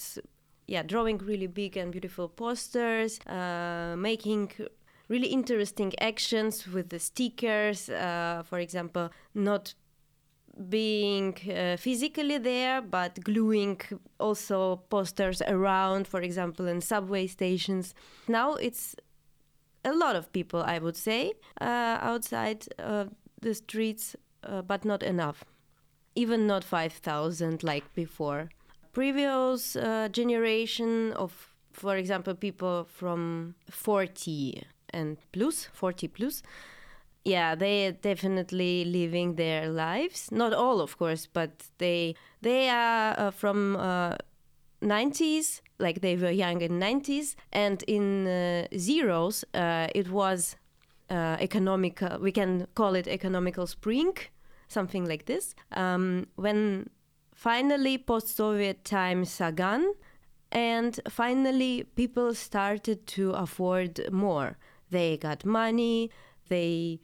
yeah, 0.66 0.82
drawing 0.82 1.18
really 1.18 1.46
big 1.46 1.76
and 1.76 1.92
beautiful 1.92 2.28
posters, 2.28 3.20
uh, 3.26 3.94
making 3.96 4.52
really 5.08 5.28
interesting 5.28 5.92
actions 6.00 6.66
with 6.66 6.88
the 6.88 6.98
stickers. 6.98 7.88
Uh, 7.88 8.42
for 8.44 8.58
example, 8.58 9.10
not 9.34 9.74
being 10.68 11.36
uh, 11.54 11.76
physically 11.76 12.38
there, 12.38 12.80
but 12.80 13.22
gluing 13.22 13.80
also 14.18 14.76
posters 14.88 15.42
around, 15.42 16.08
for 16.08 16.20
example, 16.20 16.66
in 16.66 16.80
subway 16.80 17.26
stations. 17.26 17.94
Now 18.26 18.54
it's 18.54 18.96
a 19.84 19.92
lot 19.92 20.16
of 20.16 20.32
people, 20.32 20.62
I 20.62 20.78
would 20.78 20.96
say, 20.96 21.34
uh, 21.60 21.98
outside 22.00 22.66
the 23.40 23.54
streets, 23.54 24.16
uh, 24.42 24.62
but 24.62 24.84
not 24.84 25.02
enough. 25.02 25.44
Even 26.14 26.46
not 26.46 26.64
5,000 26.64 27.62
like 27.62 27.92
before 27.94 28.48
previous 28.96 29.76
uh, 29.76 30.08
generation 30.10 31.12
of, 31.12 31.50
for 31.70 31.96
example, 31.96 32.34
people 32.34 32.86
from 32.88 33.54
40 33.70 34.62
and 34.88 35.18
plus, 35.32 35.68
40 35.74 36.08
plus, 36.08 36.42
yeah, 37.22 37.54
they 37.54 37.88
are 37.88 37.92
definitely 37.92 38.86
living 38.86 39.34
their 39.34 39.68
lives. 39.68 40.32
Not 40.32 40.54
all, 40.54 40.80
of 40.80 40.96
course, 40.96 41.28
but 41.30 41.50
they 41.76 42.14
they 42.40 42.70
are 42.70 43.14
uh, 43.18 43.30
from 43.32 43.76
uh, 43.76 44.16
90s, 44.80 45.60
like 45.78 46.00
they 46.00 46.16
were 46.16 46.30
young 46.30 46.62
in 46.62 46.80
90s, 46.80 47.34
and 47.52 47.82
in 47.86 48.26
uh, 48.26 48.66
zeros, 48.78 49.44
uh, 49.52 49.88
it 49.94 50.08
was 50.10 50.56
uh, 51.10 51.36
economical. 51.38 52.18
We 52.18 52.32
can 52.32 52.66
call 52.74 52.94
it 52.94 53.06
economical 53.08 53.66
spring, 53.66 54.14
something 54.68 55.04
like 55.04 55.26
this. 55.26 55.54
Um, 55.72 56.28
when 56.36 56.88
Finally, 57.36 57.98
post 57.98 58.34
Soviet 58.34 58.82
times 58.82 59.42
gone, 59.54 59.92
and 60.50 60.98
finally, 61.06 61.84
people 61.94 62.34
started 62.34 63.06
to 63.06 63.30
afford 63.32 64.00
more. 64.10 64.56
They 64.90 65.18
got 65.18 65.44
money, 65.44 66.10
they 66.48 66.98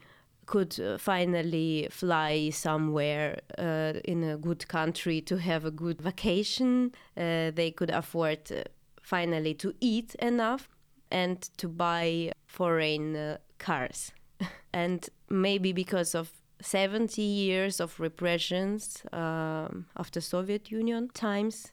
could 0.46 0.80
uh, 0.80 0.96
finally 0.96 1.86
fly 1.90 2.48
somewhere 2.48 3.40
uh, 3.58 3.92
in 4.04 4.24
a 4.24 4.38
good 4.38 4.66
country 4.68 5.20
to 5.20 5.36
have 5.36 5.66
a 5.66 5.70
good 5.70 6.00
vacation. 6.00 6.92
Uh, 7.14 7.50
they 7.50 7.70
could 7.70 7.90
afford 7.90 8.50
uh, 8.50 8.62
finally 9.02 9.52
to 9.52 9.74
eat 9.80 10.14
enough 10.14 10.70
and 11.10 11.42
to 11.58 11.68
buy 11.68 12.32
foreign 12.46 13.14
uh, 13.14 13.36
cars. 13.58 14.12
and 14.72 15.10
maybe 15.28 15.74
because 15.74 16.14
of 16.14 16.32
70 16.62 17.20
years 17.20 17.80
of 17.80 17.98
repressions 18.00 19.02
um, 19.12 19.86
the 20.12 20.20
Soviet 20.20 20.70
Union 20.70 21.08
times. 21.12 21.72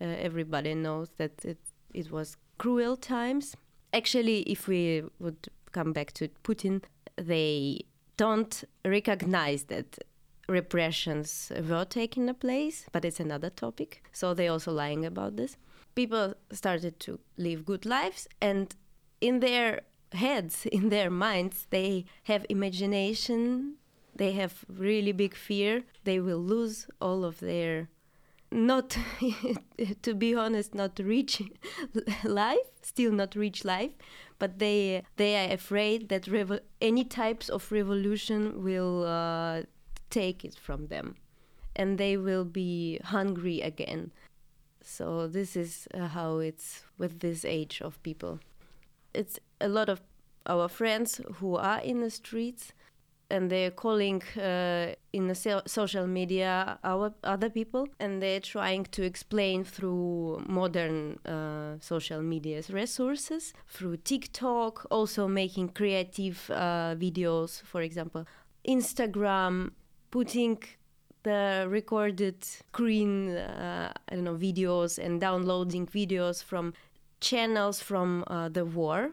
Uh, 0.00 0.06
everybody 0.06 0.74
knows 0.74 1.10
that 1.18 1.44
it, 1.44 1.58
it 1.92 2.10
was 2.10 2.36
cruel 2.58 2.96
times. 2.96 3.54
Actually, 3.92 4.42
if 4.42 4.66
we 4.66 5.02
would 5.18 5.48
come 5.72 5.92
back 5.92 6.12
to 6.12 6.28
Putin, 6.42 6.82
they 7.16 7.80
don't 8.16 8.64
recognize 8.84 9.64
that 9.64 9.98
repressions 10.48 11.52
were 11.68 11.84
taking 11.84 12.32
place, 12.34 12.86
but 12.92 13.04
it's 13.04 13.20
another 13.20 13.50
topic. 13.50 14.02
So 14.12 14.34
they're 14.34 14.50
also 14.50 14.72
lying 14.72 15.04
about 15.04 15.36
this. 15.36 15.56
People 15.94 16.34
started 16.52 16.98
to 17.00 17.18
live 17.36 17.64
good 17.64 17.84
lives, 17.84 18.28
and 18.40 18.74
in 19.20 19.40
their 19.40 19.82
heads, 20.12 20.66
in 20.72 20.88
their 20.88 21.10
minds, 21.10 21.66
they 21.70 22.04
have 22.24 22.44
imagination 22.48 23.76
they 24.20 24.32
have 24.32 24.54
really 24.68 25.12
big 25.12 25.34
fear 25.34 25.82
they 26.04 26.18
will 26.20 26.42
lose 26.54 26.76
all 27.00 27.24
of 27.24 27.40
their 27.40 27.88
not 28.52 28.96
to 30.02 30.14
be 30.14 30.34
honest 30.34 30.74
not 30.74 30.98
rich 30.98 31.42
life 32.24 32.68
still 32.82 33.12
not 33.12 33.34
rich 33.34 33.64
life 33.64 33.94
but 34.40 34.58
they 34.58 35.02
they 35.16 35.32
are 35.36 35.52
afraid 35.52 36.08
that 36.08 36.24
revo- 36.24 36.66
any 36.80 37.04
types 37.04 37.48
of 37.48 37.70
revolution 37.70 38.64
will 38.64 39.04
uh, 39.04 39.62
take 40.10 40.44
it 40.44 40.56
from 40.56 40.88
them. 40.88 41.16
And 41.76 41.98
they 41.98 42.16
will 42.16 42.44
be 42.44 42.98
hungry 43.04 43.60
again. 43.60 44.10
So 44.82 45.28
this 45.28 45.56
is 45.56 45.86
uh, 45.94 46.08
how 46.08 46.38
it's 46.38 46.82
with 46.98 47.20
this 47.20 47.44
age 47.44 47.80
of 47.80 48.02
people. 48.02 48.40
It's 49.14 49.38
a 49.60 49.68
lot 49.68 49.88
of 49.88 50.00
our 50.46 50.68
friends 50.68 51.20
who 51.34 51.56
are 51.56 51.80
in 51.80 52.00
the 52.00 52.10
streets 52.10 52.72
and 53.30 53.50
they're 53.50 53.70
calling 53.70 54.22
uh, 54.36 54.94
in 55.12 55.28
the 55.28 55.34
so- 55.34 55.62
social 55.66 56.06
media 56.06 56.78
our 56.84 57.12
other 57.24 57.50
people 57.50 57.88
and 57.98 58.22
they're 58.22 58.40
trying 58.40 58.84
to 58.84 59.02
explain 59.02 59.64
through 59.64 60.42
modern 60.46 61.18
uh, 61.26 61.76
social 61.80 62.22
media 62.22 62.62
resources 62.70 63.52
through 63.68 63.96
tiktok 63.96 64.86
also 64.90 65.28
making 65.28 65.68
creative 65.68 66.50
uh, 66.50 66.94
videos 66.96 67.62
for 67.62 67.82
example 67.82 68.26
instagram 68.66 69.70
putting 70.10 70.58
the 71.22 71.66
recorded 71.68 72.42
screen, 72.42 73.36
uh, 73.36 73.92
I 74.08 74.14
don't 74.14 74.24
know, 74.24 74.36
videos 74.36 74.98
and 74.98 75.20
downloading 75.20 75.86
videos 75.86 76.42
from 76.42 76.72
channels 77.20 77.80
from 77.80 78.24
uh, 78.26 78.48
the 78.48 78.64
war. 78.64 79.12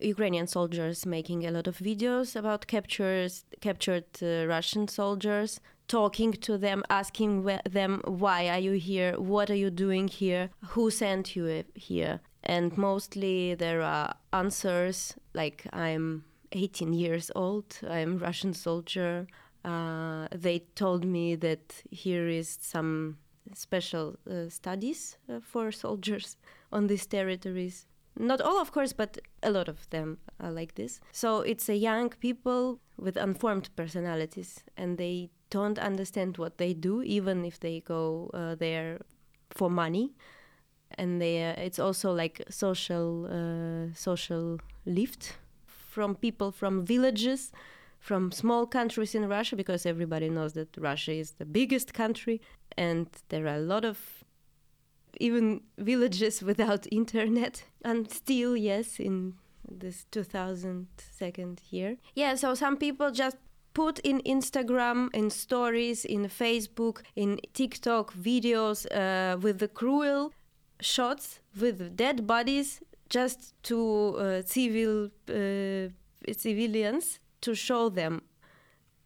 Ukrainian 0.00 0.46
soldiers 0.46 1.06
making 1.06 1.46
a 1.46 1.50
lot 1.50 1.66
of 1.66 1.78
videos 1.78 2.36
about 2.36 2.66
captures, 2.66 3.44
captured 3.60 4.04
uh, 4.22 4.46
Russian 4.46 4.88
soldiers, 4.88 5.60
talking 5.88 6.32
to 6.32 6.58
them, 6.58 6.82
asking 6.90 7.48
wh- 7.48 7.68
them, 7.68 8.02
why 8.04 8.48
are 8.48 8.58
you 8.58 8.72
here? 8.72 9.14
What 9.18 9.50
are 9.50 9.54
you 9.54 9.70
doing 9.70 10.08
here? 10.08 10.50
Who 10.70 10.90
sent 10.90 11.34
you 11.36 11.64
here? 11.74 12.20
And 12.42 12.76
mostly 12.76 13.54
there 13.54 13.82
are 13.82 14.14
answers 14.32 15.14
like, 15.34 15.66
I'm 15.72 16.24
18 16.52 16.92
years 16.92 17.30
old, 17.34 17.78
I'm 17.88 18.18
Russian 18.18 18.54
soldier. 18.54 19.26
Uh, 19.64 20.28
they 20.32 20.60
told 20.76 21.04
me 21.04 21.34
that 21.36 21.82
here 21.90 22.28
is 22.28 22.58
some 22.60 23.18
special 23.54 24.16
uh, 24.30 24.48
studies 24.48 25.18
uh, 25.28 25.40
for 25.40 25.72
soldiers 25.72 26.36
on 26.72 26.86
these 26.86 27.06
territories. 27.06 27.86
Not 28.18 28.40
all, 28.40 28.60
of 28.60 28.72
course, 28.72 28.92
but 28.92 29.18
a 29.46 29.50
lot 29.50 29.68
of 29.68 29.88
them 29.90 30.18
are 30.40 30.50
like 30.50 30.74
this. 30.74 31.00
So 31.12 31.40
it's 31.40 31.68
a 31.68 31.76
young 31.76 32.10
people 32.10 32.80
with 32.98 33.16
unformed 33.16 33.68
personalities, 33.76 34.64
and 34.76 34.98
they 34.98 35.30
don't 35.50 35.78
understand 35.78 36.36
what 36.38 36.58
they 36.58 36.74
do, 36.74 37.02
even 37.02 37.44
if 37.44 37.60
they 37.60 37.80
go 37.80 38.30
uh, 38.34 38.54
there 38.56 39.00
for 39.50 39.70
money. 39.70 40.14
And 40.98 41.20
they, 41.20 41.44
uh, 41.50 41.66
it's 41.66 41.78
also 41.78 42.12
like 42.12 42.42
social, 42.50 43.26
uh, 43.26 43.94
social 43.94 44.58
lift 44.84 45.36
from 45.96 46.14
people 46.14 46.52
from 46.52 46.84
villages, 46.84 47.52
from 47.98 48.30
small 48.30 48.66
countries 48.66 49.14
in 49.14 49.28
Russia, 49.28 49.56
because 49.56 49.86
everybody 49.86 50.28
knows 50.28 50.52
that 50.52 50.76
Russia 50.76 51.12
is 51.12 51.32
the 51.32 51.44
biggest 51.44 51.94
country, 51.94 52.40
and 52.76 53.06
there 53.30 53.46
are 53.46 53.56
a 53.56 53.66
lot 53.74 53.84
of 53.84 54.24
even 55.20 55.60
villages 55.78 56.42
without 56.42 56.86
internet 56.90 57.64
and 57.84 58.10
still 58.10 58.56
yes 58.56 59.00
in 59.00 59.34
this 59.68 60.06
2002nd 60.12 61.58
year. 61.70 61.96
Yeah 62.14 62.34
so 62.34 62.54
some 62.54 62.76
people 62.76 63.10
just 63.10 63.36
put 63.74 63.98
in 63.98 64.22
instagram 64.22 65.10
in 65.12 65.28
stories 65.28 66.06
in 66.06 66.26
facebook 66.28 67.02
in 67.14 67.38
tiktok 67.52 68.10
videos 68.14 68.86
uh, 68.86 69.36
with 69.36 69.58
the 69.58 69.68
cruel 69.68 70.32
shots 70.80 71.40
with 71.60 71.94
dead 71.94 72.26
bodies 72.26 72.80
just 73.08 73.54
to 73.62 74.16
uh, 74.16 74.42
civil 74.42 75.10
uh, 75.28 75.88
civilians 76.32 77.20
to 77.40 77.54
show 77.54 77.88
them 77.88 78.22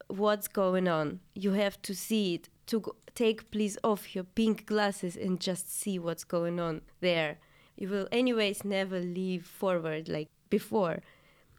what's 0.09 0.49
going 0.49 0.89
on. 0.89 1.21
You 1.35 1.53
have 1.53 1.81
to 1.83 1.95
see 1.95 2.35
it 2.35 2.49
to 2.71 2.81
go, 2.81 2.97
take 3.15 3.51
please 3.51 3.77
off 3.85 4.15
your 4.15 4.25
pink 4.25 4.67
glasses 4.67 5.17
and 5.17 5.41
just 5.41 5.71
see 5.81 5.99
what's 5.99 6.25
going 6.25 6.59
on 6.61 6.83
there. 7.01 7.39
You 7.77 7.89
will 7.89 8.09
anyways 8.13 8.65
never 8.65 9.01
leave 9.01 9.47
forward 9.47 10.09
like 10.09 10.29
before. 10.49 11.03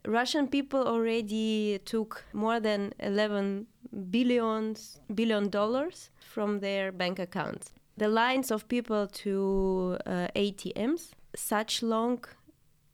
Russian 0.05 0.47
people 0.47 0.87
already 0.87 1.79
took 1.85 2.25
more 2.33 2.59
than 2.59 2.93
11 2.99 3.67
billions 4.09 4.99
billion 5.13 5.49
dollars 5.49 6.09
from 6.19 6.59
their 6.59 6.91
bank 6.91 7.19
accounts. 7.19 7.73
The 7.97 8.07
lines 8.07 8.49
of 8.49 8.67
people 8.67 9.07
to 9.07 9.97
uh, 10.05 10.27
ATMs 10.35 11.11
such 11.35 11.83
long 11.83 12.23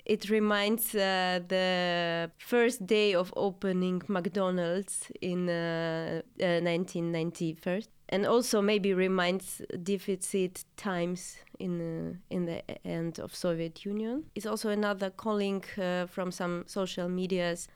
it 0.05 0.29
reminds 0.29 0.95
uh, 0.95 1.41
the 1.49 2.31
first 2.37 2.87
day 2.87 3.13
of 3.13 3.33
opening 3.35 4.01
McDonald's 4.07 5.11
in 5.21 5.49
uh, 5.49 6.21
uh, 6.41 6.61
1991 6.61 7.81
and 8.09 8.25
also 8.25 8.61
maybe 8.61 8.93
reminds 8.93 9.61
deficit 9.83 10.65
times 10.75 11.37
in 11.59 11.81
uh, 11.81 12.13
in 12.29 12.45
the 12.45 12.61
end 12.85 13.19
of 13.19 13.35
Soviet 13.35 13.85
Union. 13.85 14.25
It's 14.35 14.45
also 14.45 14.69
another 14.69 15.09
calling 15.09 15.63
uh, 15.77 16.05
from 16.07 16.31
some 16.31 16.63
social 16.67 17.09
medias 17.09 17.67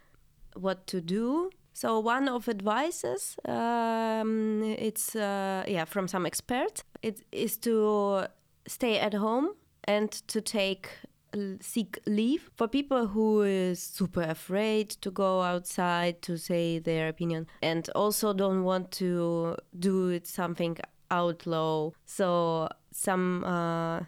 what 0.55 0.87
to 0.87 1.01
do. 1.01 1.49
So 1.73 1.99
one 1.99 2.27
of 2.27 2.49
advices, 2.49 3.37
um, 3.47 4.61
it's 4.63 5.15
uh, 5.15 5.63
yeah 5.67 5.85
from 5.85 6.07
some 6.07 6.25
experts, 6.25 6.83
it 7.01 7.21
is 7.31 7.57
to 7.57 8.27
stay 8.67 8.99
at 8.99 9.13
home 9.13 9.55
and 9.85 10.11
to 10.27 10.41
take 10.41 10.89
sick 11.61 11.99
leave 12.05 12.49
for 12.55 12.67
people 12.67 13.07
who 13.07 13.41
is 13.41 13.81
super 13.81 14.21
afraid 14.21 14.89
to 14.89 15.09
go 15.11 15.41
outside 15.41 16.21
to 16.21 16.37
say 16.37 16.79
their 16.79 17.07
opinion 17.07 17.47
and 17.61 17.89
also 17.95 18.33
don't 18.33 18.63
want 18.63 18.91
to 18.91 19.55
do 19.79 20.09
it 20.09 20.27
something 20.27 20.77
outlaw 21.09 21.89
so 22.05 22.67
some 22.91 23.43
uh, 23.43 24.01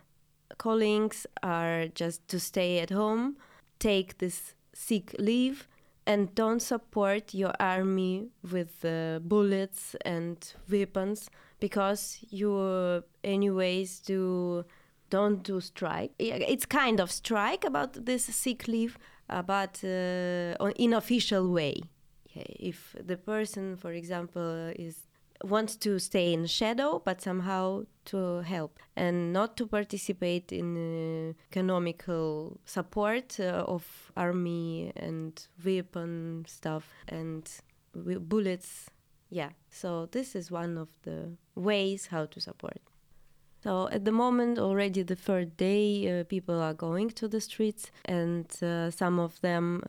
callings 0.57 1.25
are 1.41 1.87
just 1.87 2.27
to 2.27 2.39
stay 2.39 2.79
at 2.79 2.89
home 2.89 3.37
take 3.79 4.17
this 4.17 4.53
sick 4.73 5.15
leave 5.19 5.67
and 6.05 6.35
don't 6.35 6.61
support 6.61 7.33
your 7.33 7.53
army 7.59 8.27
with 8.51 8.83
uh, 8.83 9.19
bullets 9.19 9.95
and 10.05 10.53
weapons 10.69 11.29
because 11.59 12.17
you 12.29 13.01
anyways 13.23 13.99
do 14.01 14.65
don't 15.13 15.43
do 15.43 15.61
strike. 15.61 16.11
It's 16.17 16.65
kind 16.65 16.99
of 16.99 17.11
strike 17.11 17.63
about 17.71 18.05
this 18.05 18.23
sick 18.25 18.67
leave, 18.67 18.97
uh, 19.29 19.43
but 19.43 19.79
uh, 19.83 20.71
in 20.75 20.93
official 20.93 21.51
way. 21.51 21.75
If 22.35 22.95
the 22.99 23.17
person, 23.17 23.77
for 23.77 23.91
example, 23.91 24.73
is 24.75 24.95
wants 25.43 25.75
to 25.75 25.99
stay 25.99 26.33
in 26.33 26.47
shadow, 26.47 27.01
but 27.05 27.21
somehow 27.21 27.83
to 28.05 28.41
help 28.41 28.79
and 28.95 29.33
not 29.33 29.57
to 29.57 29.67
participate 29.67 30.51
in 30.51 30.69
uh, 30.77 31.33
economical 31.51 32.59
support 32.65 33.39
uh, 33.39 33.75
of 33.75 33.83
army 34.15 34.91
and 34.95 35.47
weapon 35.63 36.45
stuff 36.47 36.85
and 37.07 37.43
bullets. 38.31 38.89
Yeah, 39.29 39.51
so 39.69 40.07
this 40.11 40.35
is 40.35 40.49
one 40.49 40.77
of 40.77 40.89
the 41.03 41.17
ways 41.55 42.07
how 42.07 42.25
to 42.25 42.39
support. 42.39 42.81
So 43.63 43.87
at 43.91 44.03
the 44.03 44.11
moment, 44.11 44.59
already 44.59 45.03
the 45.03 45.15
third 45.15 45.55
day, 45.55 46.19
uh, 46.19 46.23
people 46.25 46.59
are 46.61 46.73
going 46.73 47.11
to 47.11 47.29
the 47.29 47.39
streets, 47.39 47.91
and 48.03 48.45
uh, 48.61 48.91
some 48.91 49.19
of 49.19 49.39
them 49.39 49.83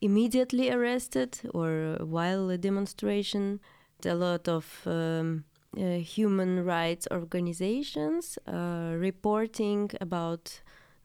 immediately 0.00 0.68
arrested 0.68 1.38
or 1.54 1.96
while 2.00 2.50
a 2.50 2.58
demonstration. 2.58 3.60
A 4.04 4.14
lot 4.14 4.48
of 4.48 4.80
um, 4.86 5.44
uh, 5.76 5.98
human 5.98 6.64
rights 6.64 7.06
organizations 7.12 8.36
uh, 8.48 8.94
reporting 8.96 9.90
about 10.00 10.62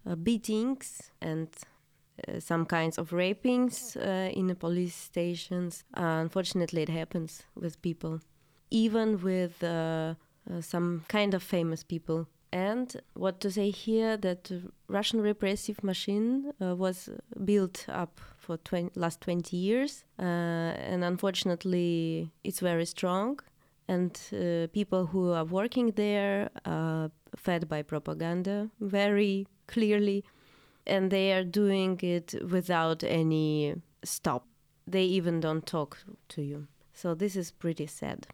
uh, 0.09 0.15
beatings 0.15 1.11
and 1.21 1.49
uh, 2.27 2.39
some 2.39 2.65
kinds 2.65 2.97
of 2.97 3.11
rapings 3.11 3.95
in 4.33 4.47
the 4.47 4.55
police 4.55 4.95
stations. 4.95 5.83
unfortunately, 5.93 6.81
it 6.81 6.89
happens 6.89 7.43
with 7.53 7.79
people, 7.83 8.21
even 8.71 9.21
with 9.21 9.61
uh, 10.51 10.62
some 10.62 11.03
kind 11.08 11.34
of 11.34 11.43
famous 11.43 11.84
people. 11.84 12.27
And 12.51 12.95
what 13.15 13.41
to 13.41 13.51
say 13.51 13.69
here 13.69 14.15
that 14.17 14.51
Russian 14.88 15.19
repressive 15.19 15.84
machine 15.84 16.53
uh, 16.62 16.75
was 16.75 17.10
built 17.43 17.86
up 17.89 18.21
for 18.38 18.58
20, 18.58 18.97
last 18.97 19.19
20 19.21 19.58
years, 19.58 20.05
uh, 20.19 20.21
and 20.21 21.03
unfortunately, 21.03 22.31
it's 22.43 22.60
very 22.62 22.86
strong. 22.86 23.39
And 23.88 24.17
uh, 24.31 24.67
people 24.71 25.08
who 25.08 25.31
are 25.34 25.43
working 25.43 25.91
there 25.91 26.49
are 26.65 27.12
fed 27.36 27.67
by 27.67 27.81
propaganda 27.81 28.69
very 28.79 29.47
clearly, 29.67 30.23
and 30.88 31.12
they 31.12 31.34
are 31.34 31.43
doing 31.43 31.99
it 32.01 32.36
without 32.49 33.03
any 33.03 33.75
stop. 34.03 34.47
They 34.88 35.03
even 35.03 35.39
don't 35.39 35.65
talk 35.65 35.97
to 36.29 36.41
you. 36.41 36.67
So 36.93 37.13
this 37.15 37.36
is 37.36 37.51
pretty 37.51 37.88
sad. 37.88 38.27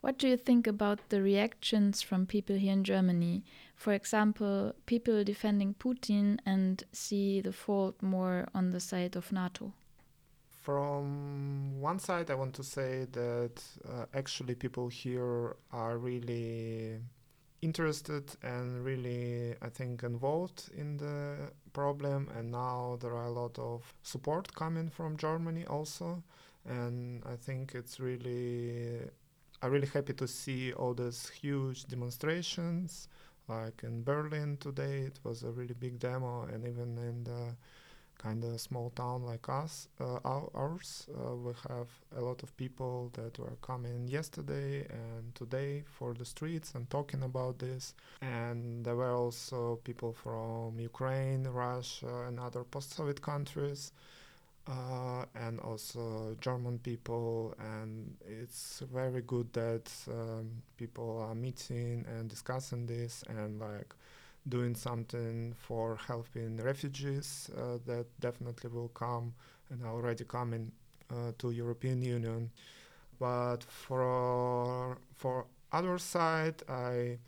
What 0.00 0.18
do 0.18 0.28
you 0.28 0.36
think 0.36 0.66
about 0.66 1.00
the 1.08 1.20
reactions 1.20 2.02
from 2.02 2.26
people 2.26 2.56
here 2.56 2.72
in 2.72 2.84
Germany? 2.84 3.42
For 3.74 3.92
example, 3.92 4.74
people 4.86 5.24
defending 5.24 5.74
Putin 5.74 6.38
and 6.46 6.82
see 6.92 7.40
the 7.40 7.52
fault 7.52 8.00
more 8.02 8.46
on 8.54 8.70
the 8.70 8.80
side 8.80 9.16
of 9.16 9.32
NATO. 9.32 9.72
From 10.62 11.80
one 11.80 11.98
side, 11.98 12.30
I 12.30 12.34
want 12.34 12.54
to 12.54 12.64
say 12.64 13.06
that 13.12 13.62
uh, 13.88 14.06
actually 14.14 14.54
people 14.54 14.88
here 14.88 15.56
are 15.72 15.98
really 15.98 16.98
interested 17.62 18.36
and 18.42 18.84
really, 18.84 19.54
I 19.62 19.68
think, 19.68 20.02
involved 20.02 20.70
in 20.76 20.96
the 20.96 21.50
problem. 21.72 22.28
And 22.36 22.50
now 22.50 22.98
there 23.00 23.14
are 23.14 23.26
a 23.26 23.30
lot 23.30 23.58
of 23.58 23.94
support 24.02 24.54
coming 24.54 24.90
from 24.90 25.16
Germany 25.16 25.66
also. 25.66 26.22
And 26.64 27.22
I 27.24 27.36
think 27.36 27.74
it's 27.74 28.00
really 28.00 29.02
I'm 29.62 29.70
really 29.70 29.88
happy 29.88 30.12
to 30.14 30.28
see 30.28 30.72
all 30.72 30.94
these 30.94 31.28
huge 31.30 31.86
demonstrations. 31.86 33.08
Like 33.48 33.82
in 33.84 34.02
Berlin 34.02 34.58
today, 34.58 35.02
it 35.02 35.18
was 35.24 35.42
a 35.44 35.50
really 35.50 35.74
big 35.74 35.98
demo, 35.98 36.42
and 36.52 36.66
even 36.66 36.98
in 36.98 37.24
the 37.24 37.56
kind 38.18 38.44
of 38.44 38.60
small 38.60 38.90
town 38.90 39.24
like 39.24 39.48
us, 39.48 39.88
uh, 40.00 40.18
ours. 40.24 41.06
Uh, 41.14 41.34
we 41.36 41.52
have 41.68 41.88
a 42.16 42.20
lot 42.20 42.42
of 42.42 42.56
people 42.56 43.10
that 43.14 43.38
were 43.38 43.56
coming 43.62 44.08
yesterday 44.08 44.86
and 44.90 45.34
today 45.34 45.84
for 45.86 46.14
the 46.14 46.24
streets 46.24 46.74
and 46.74 46.88
talking 46.90 47.22
about 47.22 47.58
this. 47.58 47.94
And 48.22 48.84
there 48.84 48.96
were 48.96 49.12
also 49.12 49.80
people 49.84 50.12
from 50.12 50.80
Ukraine, 50.80 51.44
Russia, 51.44 52.24
and 52.26 52.40
other 52.40 52.64
post-Soviet 52.64 53.20
countries. 53.22 53.92
Uh, 54.68 55.24
and 55.36 55.60
also 55.60 56.36
German 56.40 56.76
people, 56.80 57.54
and 57.60 58.16
it's 58.26 58.82
very 58.92 59.22
good 59.22 59.52
that 59.52 59.88
um, 60.10 60.50
people 60.76 61.20
are 61.20 61.36
meeting 61.36 62.04
and 62.08 62.28
discussing 62.28 62.84
this 62.84 63.22
and 63.28 63.60
like 63.60 63.94
doing 64.48 64.74
something 64.74 65.54
for 65.56 65.96
helping 66.08 66.56
refugees 66.56 67.48
uh, 67.56 67.78
that 67.86 68.06
definitely 68.18 68.68
will 68.70 68.88
come 68.88 69.32
and 69.70 69.84
are 69.84 69.92
already 69.92 70.24
coming 70.24 70.72
uh, 71.12 71.30
to 71.38 71.52
European 71.52 72.02
Union. 72.02 72.50
But 73.18 73.62
for 73.64 74.98
for 75.14 75.46
other 75.72 75.98
side, 75.98 76.62
I 76.68 77.18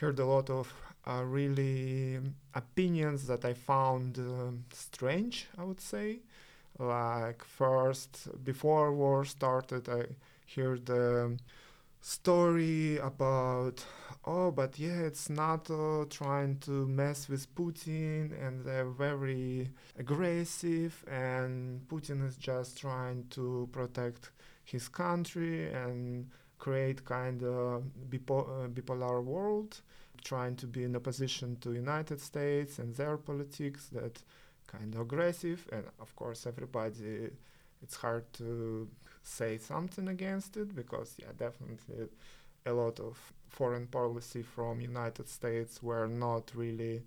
heard 0.00 0.18
a 0.18 0.26
lot 0.26 0.50
of 0.50 0.72
uh, 1.06 1.22
really 1.24 2.20
opinions 2.54 3.26
that 3.26 3.44
I 3.44 3.54
found 3.54 4.18
um, 4.18 4.64
strange. 4.72 5.48
I 5.58 5.64
would 5.64 5.80
say, 5.80 6.20
like 6.78 7.44
first 7.44 8.28
before 8.44 8.92
war 8.92 9.24
started, 9.24 9.88
I 9.88 10.06
heard 10.54 10.86
the 10.86 11.38
story 12.00 12.98
about 12.98 13.82
oh 14.26 14.50
but 14.50 14.78
yeah 14.78 15.00
it's 15.00 15.30
nato 15.30 16.04
trying 16.04 16.58
to 16.58 16.86
mess 16.86 17.30
with 17.30 17.52
putin 17.54 18.30
and 18.46 18.62
they're 18.62 18.90
very 18.90 19.70
aggressive 19.98 21.02
and 21.10 21.80
putin 21.88 22.22
is 22.28 22.36
just 22.36 22.78
trying 22.78 23.24
to 23.30 23.66
protect 23.72 24.32
his 24.64 24.86
country 24.86 25.72
and 25.72 26.28
create 26.58 27.02
kind 27.06 27.42
of 27.42 27.84
bipo- 28.10 28.64
uh, 28.64 28.68
bipolar 28.68 29.24
world 29.24 29.80
trying 30.22 30.54
to 30.56 30.66
be 30.66 30.84
in 30.84 30.94
opposition 30.94 31.56
to 31.56 31.72
united 31.72 32.20
states 32.20 32.78
and 32.78 32.94
their 32.96 33.16
politics 33.16 33.88
that 33.88 34.22
kind 34.66 34.94
of 34.94 35.00
aggressive 35.00 35.66
and 35.72 35.84
of 36.00 36.14
course 36.16 36.46
everybody 36.46 37.30
it's 37.82 37.96
hard 37.96 38.24
to 38.32 38.88
say 39.22 39.58
something 39.58 40.08
against 40.08 40.56
it 40.56 40.74
because 40.74 41.14
yeah 41.18 41.32
definitely 41.38 42.08
a 42.66 42.72
lot 42.72 42.98
of 43.00 43.16
foreign 43.48 43.86
policy 43.86 44.42
from 44.42 44.80
united 44.80 45.28
states 45.28 45.82
were 45.82 46.06
not 46.08 46.50
really 46.54 47.02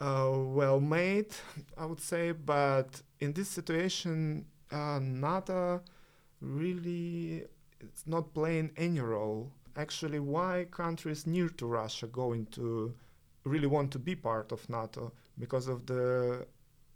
uh, 0.00 0.30
well 0.32 0.80
made 0.80 1.32
i 1.78 1.84
would 1.84 2.00
say 2.00 2.32
but 2.32 3.02
in 3.20 3.32
this 3.32 3.48
situation 3.48 4.44
uh, 4.70 4.98
nato 5.02 5.80
really 6.40 7.44
it's 7.80 8.06
not 8.06 8.32
playing 8.34 8.70
any 8.76 9.00
role. 9.00 9.50
Actually 9.76 10.20
why 10.20 10.66
countries 10.70 11.26
near 11.26 11.48
to 11.48 11.66
russia 11.66 12.06
going 12.06 12.46
to 12.46 12.94
really 13.44 13.66
want 13.66 13.90
to 13.92 13.98
be 13.98 14.14
part 14.14 14.52
of 14.52 14.68
nato? 14.68 15.12
Because 15.38 15.66
of 15.68 15.86
the 15.86 16.46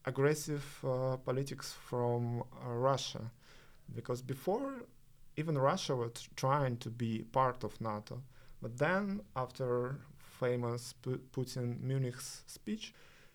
aggressive 0.06 0.64
uh, 0.84 1.16
politics 1.16 1.74
from 1.88 2.42
uh, 2.42 2.70
russia. 2.70 3.30
Because 3.94 4.22
before 4.22 4.82
even 5.36 5.58
Russia 5.58 5.94
was 5.94 6.28
trying 6.36 6.76
to 6.78 6.90
be 6.90 7.22
part 7.32 7.62
of 7.64 7.80
NATO, 7.80 8.22
but 8.62 8.78
then 8.78 9.20
after 9.36 9.96
famous 10.18 10.94
P- 10.94 11.20
Putin 11.32 11.80
Munich's 11.80 12.42
speech, 12.46 12.94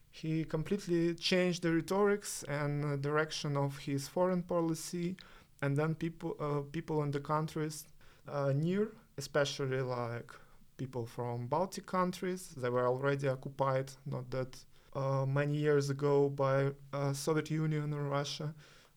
he 0.10 0.44
completely 0.44 1.14
changed 1.16 1.62
the 1.62 1.72
rhetorics 1.72 2.44
and 2.48 2.84
uh, 2.84 2.96
direction 2.98 3.56
of 3.56 3.78
his 3.78 4.08
foreign 4.08 4.42
policy, 4.44 5.16
and 5.62 5.78
then 5.78 5.96
people 5.96 6.36
uh, 6.40 6.62
people 6.72 7.04
in 7.04 7.12
the 7.12 7.20
countries 7.20 7.86
uh, 8.28 8.52
near, 8.54 8.92
especially 9.18 9.82
like 9.82 10.32
people 10.78 11.06
from 11.06 11.48
Baltic 11.48 11.86
countries, 11.86 12.50
they 12.58 12.70
were 12.70 12.88
already 12.88 13.28
occupied 13.28 13.92
not 14.06 14.30
that 14.32 14.58
uh, 14.94 15.26
many 15.26 15.56
years 15.56 15.90
ago 15.90 16.30
by 16.30 16.72
uh, 16.94 17.14
Soviet 17.14 17.50
Union 17.50 17.94
or 17.94 18.04
Russia. 18.04 18.54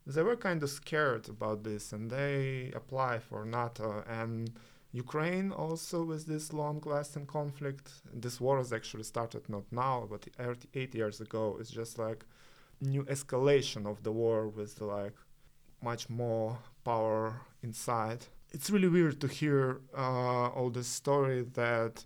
They 0.06 0.22
were 0.22 0.36
kind 0.36 0.62
of 0.62 0.70
scared 0.70 1.28
about 1.28 1.64
this 1.64 1.92
and 1.92 2.10
they 2.10 2.72
apply 2.74 3.20
for 3.20 3.44
NATO 3.44 4.04
and 4.08 4.52
Ukraine 4.92 5.50
also 5.50 6.04
with 6.04 6.26
this 6.26 6.52
long 6.52 6.80
lasting 6.84 7.26
conflict. 7.26 7.90
This 8.12 8.40
war 8.40 8.58
has 8.58 8.72
actually 8.72 9.04
started 9.04 9.48
not 9.48 9.64
now 9.72 10.06
but 10.08 10.26
eight 10.74 10.94
years 10.94 11.20
ago. 11.20 11.56
It's 11.58 11.70
just 11.70 11.98
like 11.98 12.24
new 12.80 13.04
escalation 13.04 13.86
of 13.86 14.02
the 14.02 14.12
war 14.12 14.48
with 14.48 14.80
like 14.80 15.14
much 15.82 16.08
more 16.08 16.58
power 16.84 17.40
inside. 17.62 18.26
It's 18.52 18.70
really 18.70 18.88
weird 18.88 19.20
to 19.20 19.26
hear 19.26 19.80
uh, 19.96 20.48
all 20.48 20.70
this 20.70 20.86
story 20.86 21.42
that 21.54 22.04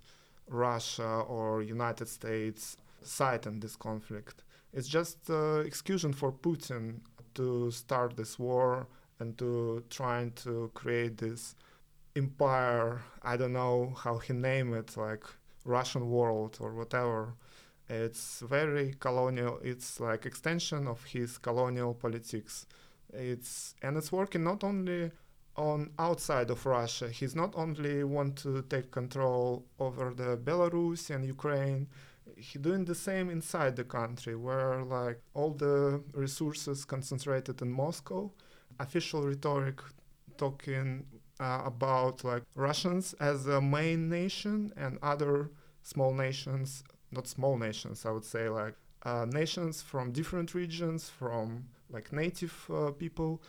Russia 0.48 1.24
or 1.28 1.62
United 1.62 2.08
States 2.08 2.76
side 3.08 3.46
in 3.46 3.60
this 3.60 3.76
conflict 3.76 4.42
it's 4.72 4.88
just 4.88 5.30
uh, 5.30 5.60
excuse 5.60 6.04
for 6.14 6.32
Putin 6.32 7.00
to 7.34 7.70
start 7.70 8.16
this 8.16 8.38
war 8.38 8.86
and 9.18 9.36
to 9.38 9.82
trying 9.90 10.32
to 10.32 10.70
create 10.74 11.18
this 11.18 11.54
empire. 12.16 13.02
I 13.22 13.36
don't 13.36 13.52
know 13.52 13.94
how 13.96 14.18
he 14.18 14.32
named 14.32 14.74
it, 14.74 14.96
like 14.96 15.24
Russian 15.64 16.10
world 16.10 16.58
or 16.60 16.74
whatever. 16.74 17.34
It's 17.88 18.40
very 18.40 18.94
colonial. 19.00 19.58
It's 19.62 19.98
like 19.98 20.26
extension 20.26 20.86
of 20.86 21.04
his 21.04 21.38
colonial 21.38 21.94
politics. 21.94 22.66
It's 23.12 23.74
and 23.82 23.96
it's 23.96 24.12
working 24.12 24.44
not 24.44 24.62
only 24.62 25.10
on 25.56 25.90
outside 25.98 26.50
of 26.50 26.66
Russia. 26.66 27.08
He's 27.08 27.34
not 27.34 27.54
only 27.56 28.04
want 28.04 28.36
to 28.42 28.62
take 28.62 28.90
control 28.90 29.64
over 29.80 30.12
the 30.14 30.36
Belarus 30.36 31.08
and 31.08 31.24
Ukraine 31.24 31.88
he 32.38 32.58
doing 32.58 32.84
the 32.84 32.94
same 32.94 33.30
inside 33.30 33.76
the 33.76 33.84
country 33.84 34.34
where 34.36 34.82
like 34.82 35.20
all 35.34 35.50
the 35.52 36.02
resources 36.14 36.84
concentrated 36.84 37.60
in 37.62 37.70
moscow. 37.70 38.30
Official 38.80 39.22
rhetoric 39.22 39.80
talking 40.36 41.04
uh, 41.40 41.62
about 41.64 42.24
like 42.24 42.42
russians 42.54 43.14
as 43.20 43.46
a 43.46 43.60
main 43.60 44.08
nation 44.08 44.72
and 44.76 44.98
other 45.02 45.50
small 45.82 46.12
nations 46.12 46.82
not 47.10 47.26
small 47.26 47.56
nations 47.56 48.04
i 48.06 48.10
would 48.10 48.24
say 48.24 48.48
like 48.48 48.74
uh, 49.04 49.24
nations 49.28 49.80
from 49.80 50.12
different 50.12 50.54
regions 50.54 51.08
from 51.08 51.64
like 51.90 52.12
native 52.12 52.68
uh, 52.72 52.90
people 52.90 53.40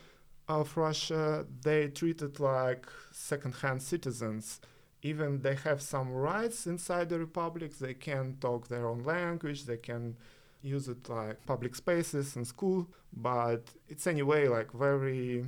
of 0.47 0.75
russia. 0.77 1.45
They 1.61 1.87
treated 1.89 2.39
like 2.39 2.87
second-hand 3.11 3.81
citizens 3.81 4.59
even 5.01 5.41
they 5.41 5.55
have 5.55 5.81
some 5.81 6.11
rights 6.11 6.67
inside 6.67 7.09
the 7.09 7.19
republics 7.19 7.77
they 7.79 7.93
can 7.93 8.35
talk 8.41 8.67
their 8.67 8.87
own 8.87 9.03
language 9.03 9.65
they 9.65 9.77
can 9.77 10.15
use 10.61 10.87
it 10.89 11.07
like 11.07 11.45
public 11.45 11.73
spaces 11.75 12.35
and 12.35 12.45
school 12.45 12.87
but 13.13 13.63
it's 13.87 14.07
anyway 14.07 14.47
like 14.47 14.71
very 14.73 15.45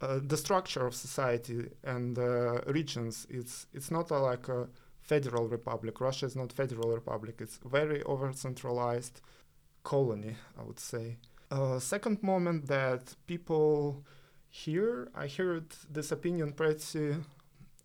uh, 0.00 0.20
the 0.22 0.36
structure 0.36 0.86
of 0.86 0.94
society 0.94 1.66
and 1.84 2.18
uh, 2.18 2.60
regions 2.66 3.26
it's 3.30 3.66
it's 3.72 3.90
not 3.90 4.10
a, 4.10 4.18
like 4.18 4.48
a 4.48 4.68
federal 5.00 5.48
republic. 5.48 6.00
Russia 6.00 6.26
is 6.26 6.36
not 6.36 6.52
federal 6.52 6.90
republic 6.90 7.36
it's 7.40 7.58
very 7.64 8.02
over 8.02 8.32
centralized 8.32 9.20
colony 9.82 10.34
i 10.58 10.62
would 10.62 10.80
say. 10.80 11.16
Uh, 11.50 11.78
second 11.78 12.22
moment 12.22 12.66
that 12.66 13.14
people 13.26 14.02
here 14.50 15.08
i 15.14 15.26
heard 15.26 15.66
this 15.90 16.12
opinion 16.12 16.52
pretty 16.52 17.14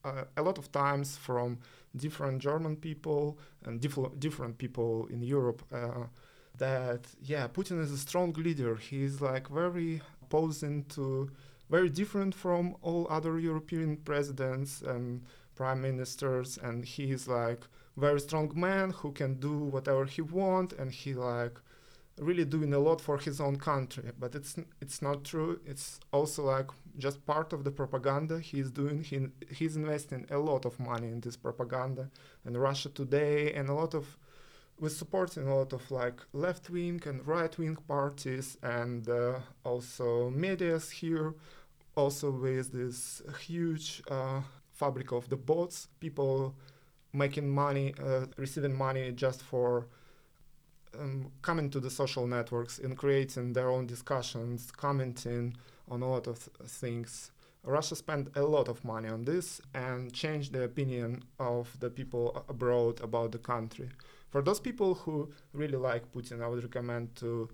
uh, 0.03 0.23
a 0.37 0.41
lot 0.41 0.57
of 0.57 0.71
times 0.71 1.17
from 1.17 1.59
different 1.95 2.41
German 2.41 2.75
people 2.75 3.37
and 3.65 3.81
diff- 3.81 4.19
different 4.19 4.57
people 4.57 5.07
in 5.09 5.21
Europe 5.21 5.63
uh, 5.73 6.05
that 6.57 7.01
yeah 7.21 7.47
Putin 7.47 7.81
is 7.81 7.91
a 7.91 7.97
strong 7.97 8.33
leader. 8.33 8.75
He's 8.75 9.21
like 9.21 9.47
very 9.49 10.01
opposing 10.23 10.85
to 10.95 11.29
very 11.69 11.89
different 11.89 12.33
from 12.33 12.75
all 12.81 13.07
other 13.09 13.39
European 13.39 13.97
presidents 13.97 14.81
and 14.81 15.21
prime 15.55 15.81
ministers 15.81 16.57
and 16.57 16.85
he's 16.85 17.27
like 17.27 17.61
very 17.97 18.19
strong 18.19 18.51
man 18.55 18.91
who 18.91 19.11
can 19.11 19.35
do 19.35 19.57
whatever 19.57 20.05
he 20.05 20.21
want 20.21 20.73
and 20.73 20.91
he 20.91 21.13
like 21.13 21.59
really 22.19 22.45
doing 22.45 22.73
a 22.73 22.79
lot 22.79 22.99
for 22.99 23.17
his 23.17 23.39
own 23.39 23.55
country 23.55 24.11
but 24.19 24.35
it's 24.35 24.57
it's 24.81 25.01
not 25.01 25.23
true. 25.23 25.59
It's 25.65 25.99
also 26.11 26.43
like 26.43 26.69
just 26.97 27.25
part 27.25 27.53
of 27.53 27.63
the 27.63 27.71
propaganda 27.71 28.39
he's 28.39 28.71
doing. 28.71 29.03
He, 29.03 29.27
he's 29.49 29.75
investing 29.75 30.25
a 30.29 30.37
lot 30.37 30.65
of 30.65 30.79
money 30.79 31.07
in 31.07 31.21
this 31.21 31.37
propaganda 31.37 32.09
and 32.45 32.57
russia 32.57 32.89
today 32.89 33.53
and 33.53 33.69
a 33.69 33.73
lot 33.73 33.93
of 33.93 34.17
with 34.79 34.93
supporting 34.93 35.47
a 35.47 35.55
lot 35.55 35.73
of 35.73 35.91
like 35.91 36.21
left 36.33 36.69
wing 36.69 37.01
and 37.05 37.27
right 37.27 37.57
wing 37.57 37.77
parties 37.87 38.57
and 38.63 39.09
uh, 39.09 39.39
also 39.63 40.29
medias 40.29 40.89
here 40.89 41.33
also 41.95 42.31
with 42.31 42.71
this 42.71 43.21
huge 43.45 44.01
uh, 44.09 44.41
fabric 44.71 45.11
of 45.11 45.29
the 45.29 45.35
bots 45.35 45.87
people 45.99 46.55
making 47.11 47.49
money 47.49 47.93
uh, 48.01 48.25
receiving 48.37 48.73
money 48.73 49.11
just 49.11 49.41
for 49.41 49.87
um, 50.97 51.31
coming 51.41 51.69
to 51.71 51.79
the 51.79 51.89
social 51.89 52.25
networks 52.27 52.79
and 52.79 52.97
creating 52.97 53.53
their 53.53 53.69
own 53.69 53.85
discussions, 53.85 54.71
commenting 54.71 55.55
on 55.89 56.01
a 56.01 56.09
lot 56.09 56.27
of 56.27 56.39
th- 56.39 56.69
things. 56.69 57.31
Russia 57.63 57.95
spent 57.95 58.29
a 58.35 58.41
lot 58.41 58.67
of 58.67 58.83
money 58.85 59.09
on 59.09 59.25
this 59.25 59.61
and 59.73 60.13
changed 60.13 60.53
the 60.53 60.63
opinion 60.63 61.23
of 61.39 61.77
the 61.79 61.89
people 61.89 62.43
abroad 62.47 63.01
about 63.01 63.31
the 63.31 63.37
country. 63.37 63.89
For 64.29 64.41
those 64.41 64.59
people 64.59 64.93
who 64.95 65.31
really 65.53 65.77
like 65.77 66.11
Putin, 66.13 66.41
I 66.41 66.47
would 66.47 66.63
recommend 66.63 67.15
to 67.17 67.49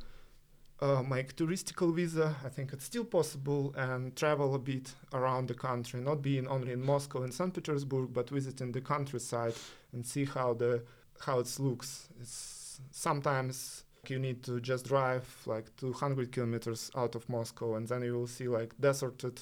uh, 0.81 1.01
make 1.01 1.35
touristical 1.35 1.95
visa. 1.95 2.35
I 2.43 2.49
think 2.49 2.73
it's 2.73 2.85
still 2.85 3.05
possible 3.05 3.73
and 3.77 4.15
travel 4.15 4.55
a 4.55 4.59
bit 4.59 4.93
around 5.13 5.47
the 5.47 5.53
country, 5.53 6.01
not 6.01 6.21
being 6.21 6.47
only 6.47 6.73
in 6.73 6.85
Moscow 6.85 7.23
and 7.23 7.33
St. 7.33 7.53
Petersburg, 7.53 8.13
but 8.13 8.29
visiting 8.29 8.71
the 8.71 8.81
countryside 8.81 9.53
and 9.93 10.05
see 10.05 10.25
how 10.25 10.53
the 10.53 10.83
how 11.21 11.39
it 11.39 11.59
looks. 11.59 12.09
It's 12.19 12.64
sometimes 12.91 13.83
you 14.09 14.19
need 14.19 14.43
to 14.43 14.59
just 14.59 14.85
drive 14.85 15.27
like 15.45 15.75
200 15.77 16.31
kilometers 16.31 16.91
out 16.95 17.15
of 17.15 17.27
Moscow, 17.29 17.75
and 17.75 17.87
then 17.87 18.03
you 18.03 18.13
will 18.13 18.27
see 18.27 18.47
like 18.47 18.73
deserted 18.79 19.41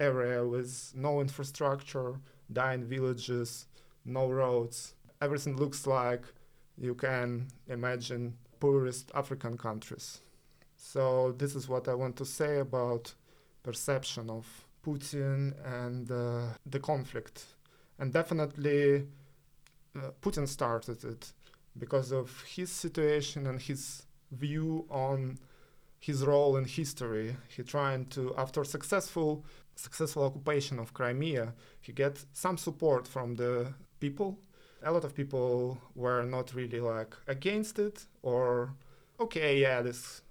area 0.00 0.44
with 0.44 0.92
no 0.94 1.20
infrastructure, 1.20 2.14
dying 2.52 2.84
villages, 2.84 3.66
no 4.04 4.28
roads. 4.28 4.94
Everything 5.20 5.56
looks 5.56 5.86
like 5.86 6.22
you 6.76 6.94
can 6.94 7.48
imagine 7.68 8.36
poorest 8.60 9.10
African 9.14 9.56
countries. 9.56 10.20
So 10.76 11.32
this 11.38 11.54
is 11.54 11.68
what 11.68 11.88
I 11.88 11.94
want 11.94 12.16
to 12.16 12.24
say 12.24 12.58
about 12.58 13.14
perception 13.62 14.28
of 14.28 14.46
Putin 14.84 15.54
and 15.64 16.10
uh, 16.10 16.48
the 16.66 16.78
conflict. 16.78 17.44
And 17.98 18.12
definitely 18.12 19.06
uh, 19.96 20.10
Putin 20.20 20.46
started 20.46 21.02
it 21.04 21.32
because 21.78 22.12
of 22.12 22.42
his 22.42 22.70
situation 22.70 23.46
and 23.46 23.60
his 23.60 24.06
view 24.30 24.86
on 24.90 25.38
his 25.98 26.24
role 26.24 26.56
in 26.56 26.64
history. 26.64 27.36
He 27.48 27.62
trying 27.62 28.06
to, 28.06 28.34
after 28.36 28.64
successful 28.64 29.44
successful 29.76 30.24
occupation 30.24 30.78
of 30.78 30.94
Crimea, 30.94 31.52
he 31.80 31.92
get 31.92 32.24
some 32.32 32.56
support 32.56 33.08
from 33.08 33.34
the 33.34 33.74
people. 33.98 34.38
A 34.82 34.92
lot 34.92 35.04
of 35.04 35.14
people 35.14 35.78
were 35.94 36.22
not 36.22 36.54
really 36.54 36.80
like 36.80 37.16
against 37.26 37.78
it 37.78 38.06
or 38.22 38.74
okay, 39.18 39.60
yeah, 39.60 39.82
this 39.82 40.22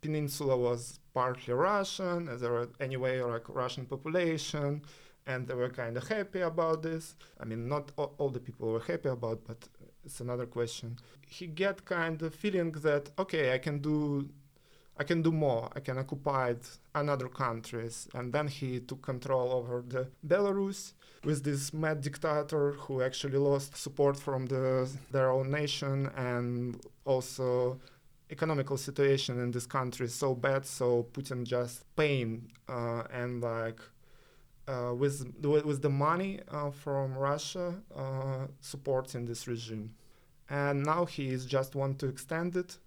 peninsula 0.00 0.56
was 0.56 1.00
partly 1.14 1.54
Russian, 1.54 2.28
there 2.38 2.52
were 2.52 2.68
anyway 2.80 3.22
like 3.22 3.48
Russian 3.48 3.86
population, 3.86 4.82
and 5.26 5.46
they 5.46 5.54
were 5.54 5.70
kind 5.70 5.96
of 5.96 6.06
happy 6.06 6.40
about 6.40 6.82
this. 6.82 7.16
I 7.40 7.44
mean, 7.44 7.68
not 7.68 7.92
all, 7.96 8.14
all, 8.18 8.28
the 8.28 8.40
people 8.40 8.72
were 8.72 8.80
happy 8.80 9.08
about, 9.08 9.40
but 9.46 9.68
it's 10.06 10.20
another 10.20 10.46
question. 10.46 10.98
He 11.26 11.46
get 11.48 11.84
kind 11.84 12.22
of 12.22 12.34
feeling 12.34 12.72
that 12.86 13.10
okay, 13.18 13.52
I 13.52 13.58
can 13.58 13.78
do, 13.80 14.28
I 14.96 15.04
can 15.04 15.20
do 15.20 15.32
more. 15.32 15.68
I 15.74 15.80
can 15.80 15.98
occupy 15.98 16.54
another 16.94 17.28
countries, 17.28 18.08
and 18.14 18.32
then 18.32 18.46
he 18.48 18.80
took 18.80 19.02
control 19.02 19.52
over 19.52 19.84
the 19.86 20.08
Belarus 20.26 20.92
with 21.24 21.42
this 21.42 21.74
mad 21.74 22.00
dictator 22.00 22.72
who 22.72 23.02
actually 23.02 23.38
lost 23.38 23.76
support 23.76 24.16
from 24.16 24.46
the 24.46 24.88
their 25.10 25.30
own 25.30 25.50
nation 25.50 26.10
and 26.16 26.80
also 27.04 27.78
economical 28.30 28.76
situation 28.76 29.40
in 29.40 29.50
this 29.50 29.66
country 29.66 30.06
is 30.06 30.14
so 30.14 30.34
bad, 30.34 30.64
so 30.64 31.06
Putin 31.12 31.44
just 31.44 31.84
pain 31.96 32.48
uh, 32.68 33.02
and 33.12 33.40
like 33.42 33.80
uh, 34.68 34.92
with 34.94 35.24
with 35.42 35.82
the 35.82 35.90
money 35.90 36.40
uh, 36.48 36.70
from 36.70 37.16
Russia 37.16 37.74
uh, 37.94 38.46
supporting 38.60 39.24
this 39.24 39.46
regime, 39.46 39.94
and 40.48 40.82
now 40.82 41.04
he 41.04 41.28
is 41.28 41.46
just 41.46 41.74
want 41.74 41.98
to 42.00 42.06
extend 42.08 42.56
it, 42.56 42.78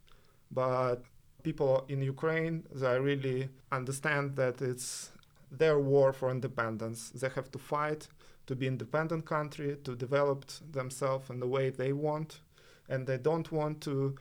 but 0.51 1.03
people 1.43 1.85
in 1.87 2.01
Ukraine 2.01 2.63
they 2.73 2.99
really 2.99 3.49
understand 3.71 4.35
that 4.35 4.61
it's 4.61 5.11
their 5.51 5.79
war 5.79 6.13
for 6.13 6.29
independence. 6.31 7.09
They 7.11 7.29
have 7.29 7.49
to 7.51 7.59
fight 7.59 8.07
to 8.47 8.55
be 8.55 8.67
independent 8.67 9.25
country 9.25 9.77
to 9.83 9.95
develop 9.95 10.45
themselves 10.71 11.29
in 11.29 11.39
the 11.39 11.47
way 11.47 11.69
they 11.69 11.93
want, 11.93 12.41
and 12.89 13.07
they 13.07 13.17
don't 13.17 13.51
want 13.51 13.81
to 13.81 14.15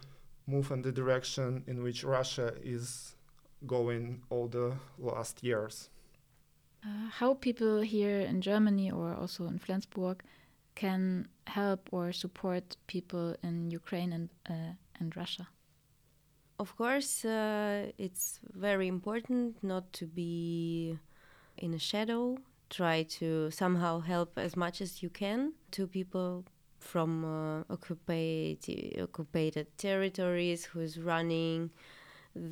move 0.47 0.71
in 0.71 0.83
the 0.83 0.93
direction 0.93 1.65
in 1.67 1.83
which 1.83 2.05
Russia 2.05 2.55
is 2.63 3.17
going 3.67 4.23
all 4.31 4.49
the 4.49 4.73
last 4.99 5.43
years. 5.43 5.91
Uh, 6.89 7.11
how 7.11 7.35
people 7.35 7.81
here 7.81 8.21
in 8.21 8.41
Germany 8.41 8.91
or 8.91 9.15
also 9.15 9.47
in 9.47 9.59
Flensburg 9.59 10.23
can 10.75 11.29
help 11.47 11.89
or 11.93 12.13
support 12.13 12.77
people 12.87 13.35
in 13.43 13.71
Ukraine 13.71 14.13
and, 14.13 14.29
uh, 14.49 14.73
and 14.99 15.17
Russia? 15.17 15.49
Of 16.59 16.77
course, 16.77 17.25
uh, 17.25 17.93
it's 17.99 18.41
very 18.55 18.89
important 18.89 19.63
not 19.63 19.93
to 19.95 20.07
be 20.07 20.99
in 21.59 21.75
a 21.75 21.79
shadow. 21.79 22.39
Try 22.71 23.03
to 23.19 23.51
somehow 23.51 24.01
help 24.01 24.39
as 24.39 24.57
much 24.57 24.81
as 24.81 25.03
you 25.03 25.11
can 25.11 25.53
to 25.73 25.87
people 25.87 26.45
from 26.79 27.25
uh, 27.25 27.65
occupied 27.71 28.59
occupied 29.01 29.67
territories 29.77 30.65
who 30.65 30.81
is 30.81 30.99
running. 30.99 31.71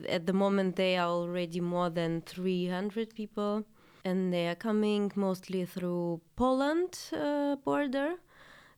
At 0.09 0.27
the 0.27 0.33
moment, 0.33 0.77
they 0.77 0.97
are 0.97 1.09
already 1.09 1.61
more 1.61 1.91
than 1.91 2.23
300 2.23 3.15
people, 3.15 3.65
and 4.07 4.33
they 4.33 4.47
are 4.47 4.55
coming 4.55 5.11
mostly 5.17 5.65
through 5.67 6.21
Poland 6.37 6.97
uh, 7.13 7.57
border. 7.57 8.15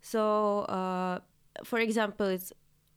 So, 0.01 0.61
uh, 0.61 1.21
for 1.65 1.79
example, 1.81 2.27
it's 2.27 2.53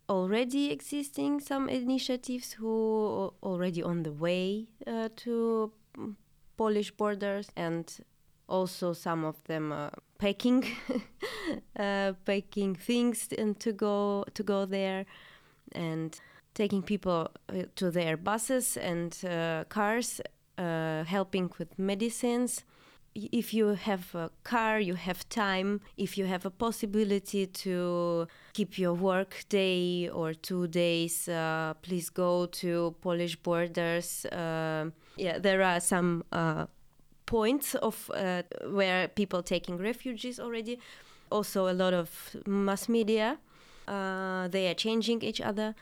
already 0.07 0.71
existing 0.71 1.41
some 1.41 1.67
initiatives 1.67 2.53
who 2.53 3.33
are 3.43 3.49
already 3.49 3.83
on 3.83 4.03
the 4.03 4.13
way 4.13 4.67
uh, 4.87 5.09
to 5.17 5.71
Polish 6.57 6.91
borders, 6.91 7.49
and 7.57 7.85
also 8.47 8.93
some 8.93 9.25
of 9.25 9.43
them 9.45 9.71
uh, 9.71 9.89
packing 10.17 10.63
uh, 11.79 12.13
packing 12.25 12.75
things 12.75 13.27
and 13.37 13.59
to 13.59 13.73
go 13.73 14.23
to 14.33 14.43
go 14.43 14.65
there 14.65 15.05
and 15.73 16.19
taking 16.53 16.83
people 16.83 17.31
uh, 17.49 17.63
to 17.75 17.89
their 17.91 18.17
buses 18.17 18.77
and 18.77 19.17
uh, 19.25 19.63
cars 19.69 20.21
uh, 20.61 21.03
helping 21.05 21.49
with 21.57 21.77
medicines 21.77 22.63
if 23.13 23.53
you 23.53 23.67
have 23.87 24.15
a 24.15 24.29
car 24.43 24.79
you 24.79 24.95
have 24.95 25.27
time 25.27 25.81
if 25.97 26.17
you 26.17 26.25
have 26.25 26.45
a 26.45 26.49
possibility 26.49 27.45
to 27.45 28.25
keep 28.53 28.77
your 28.77 28.93
work 28.93 29.43
day 29.49 30.07
or 30.07 30.33
two 30.33 30.65
days 30.67 31.27
uh, 31.27 31.73
please 31.81 32.09
go 32.09 32.45
to 32.45 32.95
polish 33.01 33.35
borders 33.35 34.25
uh, 34.27 34.85
yeah 35.17 35.37
there 35.37 35.61
are 35.61 35.81
some 35.81 36.23
points 37.31 37.75
of 37.75 38.11
uh, 38.13 38.43
where 38.69 39.07
people 39.07 39.41
taking 39.41 39.77
refugees 39.77 40.37
already. 40.39 40.77
Also, 41.31 41.69
a 41.69 41.75
lot 41.83 41.93
of 41.93 42.09
mass 42.45 42.89
media. 42.89 43.37
Uh, 43.87 44.47
they 44.49 44.67
are 44.69 44.73
changing 44.73 45.21
each 45.23 45.39
other. 45.39 45.73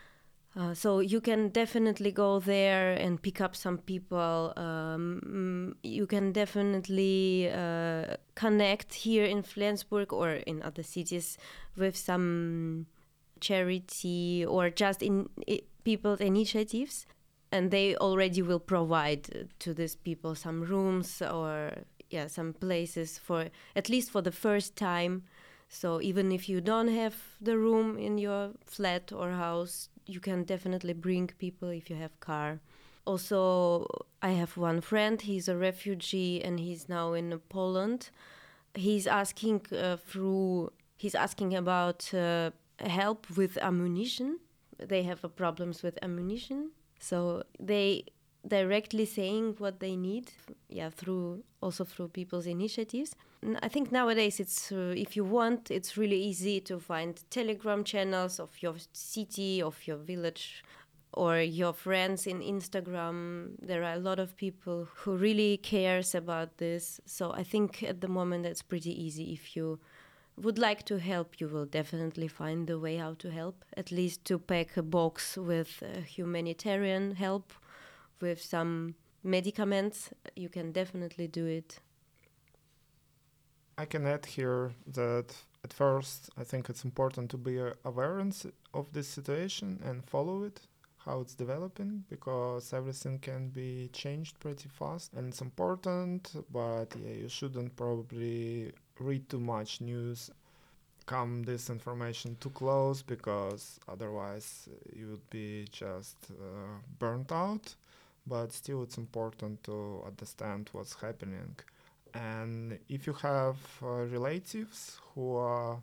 Uh, 0.55 0.73
so 0.73 0.99
you 0.99 1.21
can 1.21 1.49
definitely 1.49 2.11
go 2.11 2.39
there 2.39 2.93
and 2.93 3.21
pick 3.21 3.39
up 3.39 3.55
some 3.55 3.77
people. 3.77 4.51
Um, 4.57 5.75
you 5.83 6.07
can 6.07 6.31
definitely 6.31 7.51
uh, 7.51 8.15
connect 8.35 8.93
here 8.93 9.25
in 9.25 9.43
Flensburg 9.43 10.11
or 10.11 10.31
in 10.31 10.61
other 10.63 10.83
cities 10.83 11.37
with 11.77 11.95
some 11.95 12.87
charity 13.39 14.45
or 14.45 14.69
just 14.69 15.01
in, 15.03 15.29
in 15.47 15.59
people's 15.83 16.19
initiatives 16.19 17.05
and 17.51 17.71
they 17.71 17.95
already 17.95 18.41
will 18.41 18.59
provide 18.59 19.49
to 19.59 19.73
these 19.73 19.95
people 19.95 20.35
some 20.35 20.61
rooms 20.61 21.21
or 21.21 21.71
yeah 22.09 22.27
some 22.27 22.53
places 22.53 23.17
for 23.17 23.47
at 23.75 23.89
least 23.89 24.11
for 24.11 24.21
the 24.21 24.31
first 24.31 24.75
time 24.75 25.23
so 25.67 26.01
even 26.01 26.31
if 26.31 26.49
you 26.49 26.59
don't 26.61 26.89
have 26.89 27.15
the 27.41 27.57
room 27.57 27.97
in 27.97 28.17
your 28.17 28.51
flat 28.65 29.11
or 29.11 29.31
house 29.31 29.89
you 30.09 30.19
can 30.19 30.43
definitely 30.43 30.93
bring 30.93 31.27
people 31.37 31.69
if 31.69 31.89
you 31.89 31.95
have 31.95 32.19
car. 32.19 32.59
Also 33.05 33.87
i 34.21 34.31
have 34.31 34.57
one 34.57 34.81
friend 34.81 35.21
he's 35.21 35.47
a 35.47 35.55
refugee 35.55 36.43
and 36.43 36.59
he's 36.59 36.89
now 36.89 37.13
in 37.13 37.39
poland. 37.49 38.09
He's 38.75 39.07
asking 39.07 39.61
uh, 39.71 39.97
through 40.09 40.71
he's 40.97 41.15
asking 41.15 41.55
about 41.55 42.13
uh, 42.13 42.51
help 42.99 43.19
with 43.35 43.57
ammunition. 43.57 44.39
They 44.77 45.03
have 45.03 45.25
uh, 45.25 45.29
problems 45.29 45.81
with 45.83 45.95
ammunition. 46.01 46.71
So 46.99 47.43
they 47.59 48.05
directly 48.47 49.05
saying 49.05 49.55
what 49.57 49.79
they 49.79 49.95
need 49.95 50.31
yeah 50.69 50.89
through 50.89 51.43
also 51.61 51.83
through 51.83 52.07
people's 52.07 52.47
initiatives 52.47 53.11
i 53.61 53.67
think 53.67 53.91
nowadays 53.91 54.39
it's 54.39 54.71
uh, 54.71 54.93
if 54.95 55.15
you 55.15 55.23
want 55.23 55.71
it's 55.71 55.97
really 55.97 56.21
easy 56.21 56.59
to 56.59 56.79
find 56.79 57.23
telegram 57.29 57.83
channels 57.83 58.39
of 58.39 58.49
your 58.61 58.75
city 58.93 59.61
of 59.61 59.87
your 59.87 59.97
village 59.97 60.63
or 61.13 61.39
your 61.39 61.73
friends 61.73 62.27
in 62.27 62.41
instagram 62.41 63.51
there 63.61 63.83
are 63.83 63.93
a 63.93 63.99
lot 63.99 64.19
of 64.19 64.35
people 64.35 64.87
who 64.95 65.15
really 65.15 65.57
cares 65.57 66.13
about 66.13 66.57
this 66.57 66.99
so 67.05 67.31
i 67.33 67.43
think 67.43 67.81
at 67.83 68.01
the 68.01 68.07
moment 68.07 68.45
it's 68.45 68.61
pretty 68.61 68.91
easy 69.03 69.33
if 69.33 69.55
you 69.55 69.79
would 70.41 70.57
like 70.57 70.83
to 70.85 70.99
help, 70.99 71.39
you 71.39 71.47
will 71.47 71.65
definitely 71.65 72.27
find 72.27 72.69
a 72.69 72.79
way 72.79 72.97
how 72.97 73.13
to 73.15 73.29
help. 73.29 73.65
At 73.75 73.91
least 73.91 74.25
to 74.25 74.39
pack 74.39 74.77
a 74.77 74.83
box 74.83 75.37
with 75.37 75.83
uh, 75.83 76.01
humanitarian 76.01 77.15
help, 77.15 77.53
with 78.21 78.41
some 78.41 78.95
medicaments, 79.23 80.09
you 80.35 80.49
can 80.49 80.71
definitely 80.71 81.27
do 81.27 81.45
it. 81.45 81.79
I 83.79 83.85
can 83.85 84.05
add 84.05 84.25
here 84.25 84.73
that 84.87 85.33
at 85.63 85.71
first 85.71 86.29
I 86.37 86.43
think 86.43 86.69
it's 86.69 86.83
important 86.83 87.31
to 87.31 87.37
be 87.37 87.57
aware 87.85 88.19
of 88.73 88.91
this 88.91 89.07
situation 89.07 89.79
and 89.85 90.03
follow 90.03 90.43
it 90.43 90.59
how 91.05 91.21
it's 91.21 91.33
developing 91.33 92.03
because 92.09 92.73
everything 92.73 93.19
can 93.19 93.47
be 93.47 93.89
changed 93.93 94.37
pretty 94.41 94.67
fast. 94.67 95.13
And 95.13 95.29
it's 95.29 95.39
important 95.39 96.21
but 96.51 96.87
yeah 97.01 97.13
you 97.21 97.29
shouldn't 97.29 97.77
probably 97.77 98.73
read 98.99 99.29
too 99.29 99.39
much 99.39 99.79
news 99.79 100.29
come 101.05 101.43
this 101.43 101.69
information 101.69 102.35
too 102.41 102.49
close 102.49 103.01
because 103.01 103.79
otherwise 103.87 104.67
you 104.93 105.07
would 105.11 105.29
be 105.29 105.65
just 105.71 106.17
uh, 106.31 106.79
burnt 106.99 107.31
out. 107.31 107.75
But 108.27 108.51
still 108.51 108.83
it's 108.83 108.97
important 108.97 109.63
to 109.63 110.03
understand 110.05 110.69
what's 110.73 110.95
happening 110.95 111.55
and 112.13 112.79
if 112.87 113.07
you 113.07 113.13
have 113.13 113.57
uh, 113.81 114.05
relatives 114.05 114.99
who 115.13 115.35
are 115.35 115.81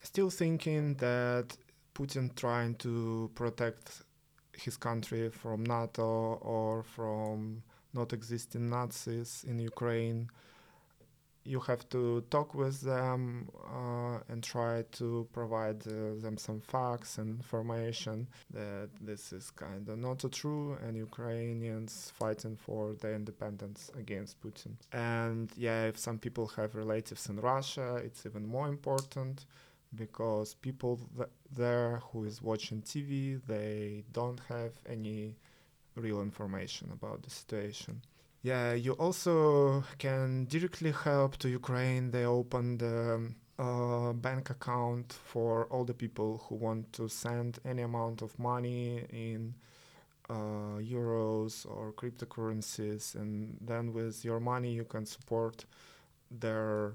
still 0.00 0.30
thinking 0.30 0.94
that 0.94 1.56
Putin 1.94 2.34
trying 2.34 2.74
to 2.76 3.30
protect 3.34 4.02
his 4.52 4.76
country 4.76 5.30
from 5.30 5.64
NATO 5.64 6.38
or 6.42 6.82
from 6.82 7.62
not 7.94 8.12
existing 8.12 8.68
Nazis 8.70 9.44
in 9.48 9.58
Ukraine. 9.58 10.28
You 11.46 11.60
have 11.60 11.88
to 11.90 12.22
talk 12.28 12.54
with 12.54 12.80
them 12.80 13.48
uh, 13.72 14.18
and 14.28 14.42
try 14.42 14.84
to 14.98 15.28
provide 15.32 15.86
uh, 15.86 16.20
them 16.20 16.36
some 16.36 16.60
facts 16.60 17.18
and 17.18 17.28
information 17.36 18.26
that 18.52 18.88
this 19.00 19.32
is 19.32 19.50
kind 19.52 19.88
of 19.88 19.98
not 19.98 20.24
true 20.32 20.76
and 20.82 20.96
Ukrainians 20.96 22.12
fighting 22.18 22.56
for 22.56 22.94
their 23.00 23.14
independence 23.14 23.90
against 23.96 24.40
Putin. 24.40 24.72
And 24.92 25.50
yeah, 25.56 25.84
if 25.84 25.96
some 25.98 26.18
people 26.18 26.46
have 26.56 26.74
relatives 26.74 27.28
in 27.28 27.36
Russia, 27.36 27.88
it's 28.06 28.26
even 28.26 28.44
more 28.46 28.68
important 28.68 29.46
because 29.94 30.54
people 30.54 30.98
th- 31.16 31.28
there 31.54 32.02
who 32.10 32.24
is 32.24 32.42
watching 32.42 32.82
TV 32.82 33.40
they 33.46 34.04
don't 34.12 34.40
have 34.48 34.72
any 34.86 35.36
real 35.94 36.20
information 36.20 36.90
about 36.92 37.22
the 37.22 37.30
situation. 37.30 38.02
Yeah, 38.46 38.74
you 38.74 38.92
also 38.92 39.82
can 39.98 40.46
directly 40.48 40.92
help 40.92 41.36
to 41.38 41.48
Ukraine. 41.48 42.12
They 42.12 42.24
opened 42.24 42.80
a 42.80 43.20
uh, 43.58 44.12
bank 44.12 44.50
account 44.50 45.12
for 45.32 45.64
all 45.64 45.84
the 45.84 45.94
people 45.94 46.30
who 46.44 46.54
want 46.54 46.92
to 46.92 47.08
send 47.08 47.58
any 47.64 47.82
amount 47.82 48.22
of 48.22 48.38
money 48.38 49.04
in 49.10 49.52
uh, 50.30 50.78
euros 50.98 51.66
or 51.66 51.92
cryptocurrencies, 52.00 53.16
and 53.16 53.56
then 53.60 53.92
with 53.92 54.24
your 54.24 54.40
money 54.40 54.72
you 54.72 54.84
can 54.84 55.06
support 55.06 55.64
their 56.30 56.94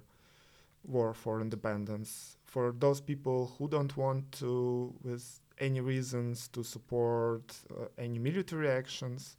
war 0.86 1.14
for 1.14 1.42
independence 1.42 2.38
for 2.46 2.74
those 2.80 3.00
people 3.02 3.54
who 3.58 3.68
don't 3.68 3.96
want 3.98 4.32
to, 4.34 4.94
with 5.04 5.40
any 5.60 5.82
reasons, 5.82 6.48
to 6.50 6.64
support 6.64 7.44
uh, 7.72 7.86
any 7.98 8.20
military 8.20 8.70
actions, 8.70 9.38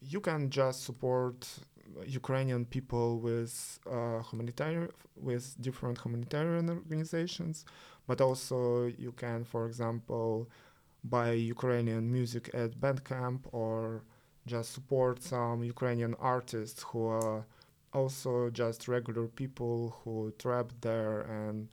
you 0.00 0.20
can 0.20 0.50
just 0.50 0.84
support 0.84 1.46
Ukrainian 2.06 2.64
people 2.64 3.18
with 3.18 3.78
uh, 3.90 4.22
humanitarian, 4.30 4.90
with 5.16 5.60
different 5.60 6.00
humanitarian 6.00 6.68
organizations, 6.68 7.64
but 8.06 8.20
also 8.20 8.86
you 8.86 9.12
can, 9.12 9.44
for 9.44 9.66
example, 9.66 10.48
buy 11.04 11.32
Ukrainian 11.32 12.12
music 12.12 12.50
at 12.54 12.72
Bandcamp 12.80 13.40
or 13.52 14.02
just 14.46 14.72
support 14.72 15.22
some 15.22 15.64
Ukrainian 15.64 16.14
artists 16.20 16.82
who 16.88 17.06
are 17.06 17.46
also 17.92 18.50
just 18.50 18.88
regular 18.88 19.26
people 19.26 19.96
who 20.00 20.32
trapped 20.38 20.80
there 20.82 21.22
and 21.22 21.68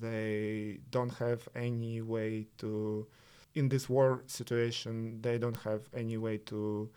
they 0.00 0.78
don't 0.90 1.14
have 1.14 1.48
any 1.54 2.00
way 2.00 2.46
to 2.58 3.06
in 3.54 3.68
this 3.68 3.88
war 3.88 4.22
situation 4.26 5.20
they 5.22 5.36
don't 5.38 5.56
have 5.68 5.82
any 5.94 6.16
way 6.16 6.36
to 6.38 6.88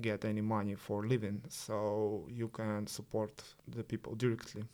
get 0.00 0.24
any 0.24 0.40
money 0.40 0.74
for 0.74 1.06
living 1.06 1.42
so 1.48 2.26
you 2.28 2.48
can 2.48 2.86
support 2.86 3.42
the 3.68 3.82
people 3.82 4.14
directly. 4.14 4.64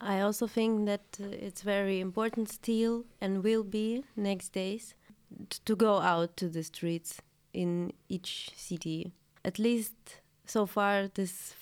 I 0.00 0.20
also 0.20 0.46
think 0.46 0.86
that 0.86 1.18
uh, 1.20 1.26
it's 1.26 1.62
very 1.62 2.00
important 2.00 2.48
still 2.48 3.04
and 3.20 3.42
will 3.42 3.64
be 3.64 4.04
next 4.16 4.50
days 4.50 4.94
to 5.64 5.76
go 5.76 5.98
out 5.98 6.36
to 6.36 6.48
the 6.48 6.62
streets 6.62 7.20
in 7.52 7.92
each 8.08 8.50
city. 8.56 9.12
At 9.44 9.58
least 9.58 9.94
so 10.46 10.66
far 10.66 11.08
this 11.08 11.54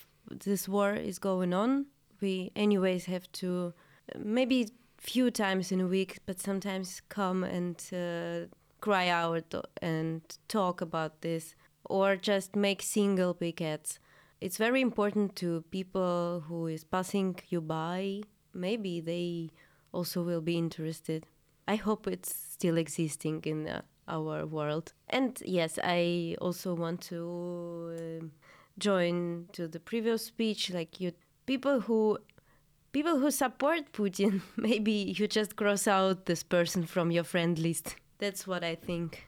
this 0.44 0.68
war 0.68 0.94
is 0.94 1.18
going 1.18 1.54
on. 1.54 1.86
We 2.20 2.50
anyways 2.56 3.06
have 3.06 3.30
to 3.32 3.72
uh, 4.14 4.18
maybe 4.18 4.68
few 4.98 5.30
times 5.30 5.72
in 5.72 5.80
a 5.80 5.86
week, 5.86 6.18
but 6.26 6.40
sometimes 6.40 7.00
come 7.08 7.44
and 7.44 7.80
uh, 7.92 8.48
cry 8.80 9.08
out 9.08 9.54
and 9.80 10.22
talk 10.48 10.80
about 10.80 11.20
this, 11.20 11.54
or 11.86 12.16
just 12.16 12.56
make 12.56 12.82
single 12.82 13.34
pickets. 13.34 13.98
It's 14.40 14.58
very 14.58 14.80
important 14.80 15.34
to 15.36 15.62
people 15.70 16.44
who 16.46 16.66
is 16.66 16.84
passing 16.84 17.36
you 17.48 17.60
by. 17.60 18.22
Maybe 18.52 19.00
they 19.00 19.50
also 19.92 20.22
will 20.22 20.42
be 20.42 20.58
interested. 20.58 21.26
I 21.66 21.76
hope 21.76 22.06
it's 22.06 22.34
still 22.34 22.76
existing 22.76 23.42
in 23.44 23.66
uh, 23.66 23.82
our 24.08 24.46
world. 24.46 24.92
And 25.08 25.40
yes, 25.44 25.78
I 25.82 26.36
also 26.40 26.74
want 26.74 27.00
to 27.02 28.20
uh, 28.22 28.26
join 28.78 29.46
to 29.52 29.66
the 29.66 29.80
previous 29.80 30.26
speech. 30.26 30.70
Like 30.70 31.00
you, 31.00 31.12
people 31.46 31.80
who 31.80 32.18
people 32.92 33.18
who 33.18 33.30
support 33.30 33.92
Putin, 33.92 34.42
maybe 34.56 34.92
you 34.92 35.26
just 35.26 35.56
cross 35.56 35.88
out 35.88 36.26
this 36.26 36.42
person 36.42 36.86
from 36.86 37.10
your 37.10 37.24
friend 37.24 37.58
list. 37.58 37.96
That's 38.18 38.46
what 38.46 38.64
I 38.64 38.74
think. 38.74 39.26